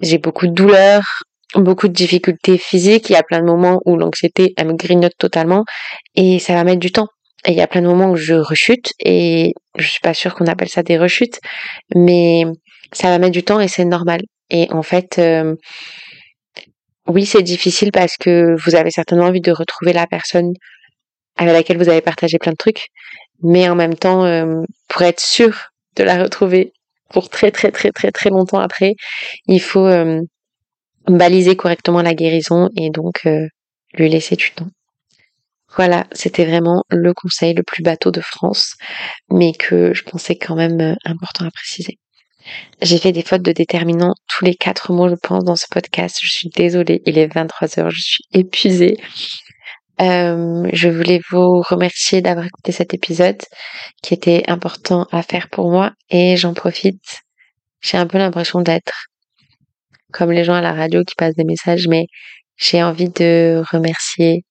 j'ai 0.00 0.18
beaucoup 0.18 0.46
de 0.46 0.52
douleurs 0.52 1.22
beaucoup 1.54 1.88
de 1.88 1.92
difficultés 1.92 2.58
physiques. 2.58 3.10
Il 3.10 3.14
y 3.14 3.16
a 3.16 3.22
plein 3.22 3.40
de 3.40 3.46
moments 3.46 3.80
où 3.84 3.96
l'anxiété 3.96 4.54
elle 4.56 4.68
me 4.68 4.74
grignote 4.74 5.14
totalement 5.18 5.64
et 6.14 6.38
ça 6.38 6.54
va 6.54 6.64
mettre 6.64 6.80
du 6.80 6.92
temps. 6.92 7.08
Et 7.46 7.52
il 7.52 7.56
y 7.56 7.60
a 7.60 7.66
plein 7.66 7.82
de 7.82 7.88
moments 7.88 8.10
où 8.10 8.16
je 8.16 8.34
rechute 8.34 8.92
et 9.04 9.52
je 9.76 9.86
suis 9.86 10.00
pas 10.00 10.14
sûre 10.14 10.34
qu'on 10.34 10.46
appelle 10.46 10.68
ça 10.68 10.82
des 10.82 10.98
rechutes 10.98 11.40
mais 11.94 12.44
ça 12.92 13.08
va 13.08 13.18
mettre 13.18 13.32
du 13.32 13.42
temps 13.42 13.60
et 13.60 13.68
c'est 13.68 13.84
normal. 13.84 14.20
Et 14.50 14.68
en 14.70 14.82
fait 14.82 15.18
euh, 15.18 15.54
oui, 17.08 17.26
c'est 17.26 17.42
difficile 17.42 17.90
parce 17.92 18.16
que 18.16 18.54
vous 18.64 18.74
avez 18.76 18.90
certainement 18.90 19.26
envie 19.26 19.40
de 19.40 19.52
retrouver 19.52 19.92
la 19.92 20.06
personne 20.06 20.52
avec 21.36 21.54
laquelle 21.54 21.78
vous 21.78 21.88
avez 21.88 22.00
partagé 22.00 22.38
plein 22.38 22.52
de 22.52 22.56
trucs, 22.56 22.88
mais 23.42 23.68
en 23.68 23.74
même 23.74 23.94
temps, 23.94 24.24
euh, 24.24 24.62
pour 24.88 25.02
être 25.02 25.20
sûr 25.20 25.70
de 25.96 26.04
la 26.04 26.22
retrouver 26.22 26.72
pour 27.10 27.28
très 27.28 27.50
très 27.50 27.70
très 27.70 27.90
très 27.90 28.10
très 28.12 28.30
longtemps 28.30 28.60
après, 28.60 28.94
il 29.46 29.60
faut 29.60 29.86
euh, 29.86 30.20
baliser 31.06 31.56
correctement 31.56 32.02
la 32.02 32.14
guérison 32.14 32.68
et 32.76 32.90
donc 32.90 33.26
euh, 33.26 33.46
lui 33.94 34.08
laisser 34.08 34.36
du 34.36 34.50
temps. 34.52 34.68
Voilà, 35.76 36.06
c'était 36.12 36.44
vraiment 36.44 36.84
le 36.90 37.14
conseil 37.14 37.54
le 37.54 37.62
plus 37.62 37.82
bateau 37.82 38.10
de 38.10 38.20
France, 38.20 38.74
mais 39.30 39.52
que 39.52 39.94
je 39.94 40.02
pensais 40.02 40.36
quand 40.36 40.54
même 40.54 40.96
important 41.04 41.46
à 41.46 41.50
préciser. 41.50 41.98
J'ai 42.80 42.98
fait 42.98 43.12
des 43.12 43.22
fautes 43.22 43.42
de 43.42 43.52
déterminants 43.52 44.14
tous 44.28 44.44
les 44.44 44.54
quatre 44.54 44.92
mots, 44.92 45.08
je 45.08 45.14
pense, 45.14 45.44
dans 45.44 45.56
ce 45.56 45.66
podcast. 45.70 46.18
Je 46.20 46.28
suis 46.28 46.50
désolée, 46.50 47.02
il 47.06 47.18
est 47.18 47.32
23 47.32 47.78
heures, 47.78 47.90
je 47.90 48.00
suis 48.00 48.24
épuisée. 48.32 48.98
Euh, 50.00 50.68
je 50.72 50.88
voulais 50.88 51.20
vous 51.30 51.62
remercier 51.62 52.22
d'avoir 52.22 52.46
écouté 52.46 52.72
cet 52.72 52.92
épisode 52.94 53.40
qui 54.02 54.14
était 54.14 54.42
important 54.48 55.06
à 55.12 55.22
faire 55.22 55.48
pour 55.48 55.70
moi 55.70 55.92
et 56.10 56.36
j'en 56.36 56.54
profite. 56.54 57.22
J'ai 57.80 57.98
un 57.98 58.06
peu 58.06 58.18
l'impression 58.18 58.60
d'être 58.62 59.06
comme 60.12 60.32
les 60.32 60.44
gens 60.44 60.54
à 60.54 60.60
la 60.60 60.72
radio 60.72 61.02
qui 61.04 61.14
passent 61.14 61.34
des 61.34 61.44
messages, 61.44 61.88
mais 61.88 62.06
j'ai 62.56 62.82
envie 62.82 63.08
de 63.08 63.62
remercier 63.72 64.44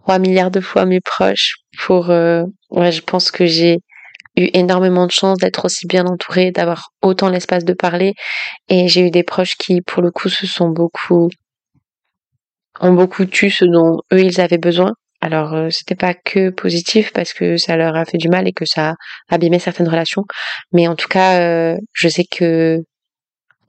3 0.00 0.18
milliards 0.18 0.50
de 0.50 0.60
fois 0.60 0.84
mes 0.84 1.00
proches 1.00 1.54
pour, 1.78 2.10
euh, 2.10 2.44
je 2.70 3.00
pense 3.00 3.30
que 3.30 3.46
j'ai 3.46 3.78
eu 4.36 4.48
énormément 4.54 5.06
de 5.06 5.12
chance 5.12 5.38
d'être 5.38 5.64
aussi 5.64 5.86
bien 5.86 6.06
entourée, 6.06 6.50
d'avoir 6.50 6.88
autant 7.02 7.28
l'espace 7.28 7.64
de 7.64 7.74
parler. 7.74 8.14
Et 8.68 8.88
j'ai 8.88 9.06
eu 9.06 9.10
des 9.10 9.22
proches 9.22 9.56
qui, 9.56 9.82
pour 9.82 10.02
le 10.02 10.10
coup, 10.10 10.28
se 10.28 10.46
sont 10.46 10.70
beaucoup, 10.70 11.28
ont 12.80 12.92
beaucoup 12.92 13.24
tu 13.26 13.50
ce 13.50 13.64
dont 13.64 14.00
eux 14.12 14.20
ils 14.20 14.40
avaient 14.40 14.58
besoin. 14.58 14.92
Alors 15.20 15.54
euh, 15.54 15.70
c'était 15.70 15.94
pas 15.94 16.14
que 16.14 16.50
positif 16.50 17.12
parce 17.12 17.32
que 17.32 17.56
ça 17.56 17.76
leur 17.76 17.94
a 17.94 18.04
fait 18.04 18.18
du 18.18 18.28
mal 18.28 18.48
et 18.48 18.52
que 18.52 18.64
ça 18.66 18.90
a 18.90 18.94
abîmé 19.34 19.60
certaines 19.60 19.88
relations, 19.88 20.24
mais 20.72 20.88
en 20.88 20.96
tout 20.96 21.06
cas, 21.06 21.40
euh, 21.40 21.76
je 21.92 22.08
sais 22.08 22.24
que 22.24 22.82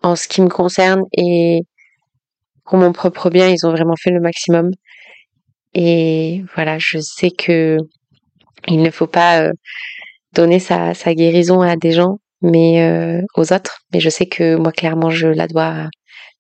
en 0.04 0.16
ce 0.16 0.28
qui 0.28 0.42
me 0.42 0.50
concerne 0.50 1.04
et 1.18 1.62
pour 2.66 2.78
mon 2.78 2.94
propre 2.94 3.30
bien, 3.30 3.50
ils 3.50 3.66
ont 3.66 3.72
vraiment 3.72 3.96
fait 3.96 4.12
le 4.12 4.22
maximum. 4.22 4.72
Et 5.74 6.44
voilà, 6.56 6.78
je 6.80 7.00
sais 7.00 7.32
que 7.32 7.78
il 8.68 8.82
ne 8.82 8.92
faut 8.92 9.08
pas 9.08 9.42
euh, 9.42 9.52
donner 10.34 10.60
sa, 10.60 10.94
sa 10.94 11.14
guérison 11.14 11.62
à 11.62 11.76
des 11.76 11.92
gens, 11.92 12.20
mais 12.42 12.82
euh, 12.84 13.22
aux 13.36 13.52
autres. 13.54 13.80
Mais 13.92 14.00
je 14.00 14.10
sais 14.10 14.26
que 14.26 14.56
moi, 14.56 14.72
clairement, 14.72 15.10
je 15.10 15.28
la 15.28 15.48
dois 15.48 15.66
à 15.66 15.90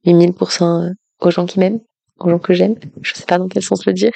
8000% 0.06 0.92
aux 1.20 1.32
gens 1.32 1.46
qui 1.46 1.60
m'aiment, 1.60 1.80
aux 2.20 2.30
gens 2.30 2.40
que 2.40 2.54
j'aime. 2.54 2.76
Je 3.02 3.14
sais 3.14 3.26
pas 3.26 3.38
dans 3.38 3.48
quel 3.48 3.64
sens 3.64 3.86
le 3.86 3.94
dire. 3.94 4.14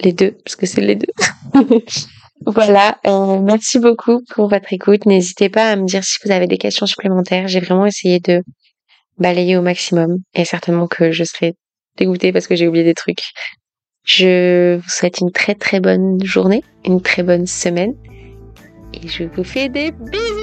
Les 0.00 0.12
deux, 0.12 0.32
parce 0.44 0.56
que 0.56 0.66
c'est 0.66 0.80
les 0.82 0.96
deux. 0.96 1.12
voilà, 2.44 2.98
euh, 3.06 3.40
merci 3.40 3.78
beaucoup 3.78 4.20
pour 4.30 4.48
votre 4.48 4.72
écoute. 4.72 5.06
N'hésitez 5.06 5.48
pas 5.48 5.70
à 5.70 5.76
me 5.76 5.86
dire 5.86 6.04
si 6.04 6.18
vous 6.24 6.30
avez 6.30 6.46
des 6.46 6.58
questions 6.58 6.86
supplémentaires. 6.86 7.48
J'ai 7.48 7.60
vraiment 7.60 7.86
essayé 7.86 8.20
de 8.20 8.42
balayer 9.18 9.56
au 9.56 9.62
maximum 9.62 10.18
et 10.34 10.44
certainement 10.44 10.86
que 10.86 11.12
je 11.12 11.24
serai 11.24 11.54
dégoûtée 11.96 12.32
parce 12.32 12.46
que 12.46 12.54
j'ai 12.54 12.68
oublié 12.68 12.84
des 12.84 12.94
trucs. 12.94 13.22
Je 14.04 14.76
vous 14.76 14.88
souhaite 14.88 15.20
une 15.20 15.32
très 15.32 15.54
très 15.54 15.80
bonne 15.80 16.22
journée, 16.22 16.62
une 16.84 17.00
très 17.00 17.22
bonne 17.22 17.46
semaine 17.46 17.94
et 18.92 19.08
je 19.08 19.24
vous 19.24 19.44
fais 19.44 19.68
des 19.68 19.90
bisous 19.90 20.35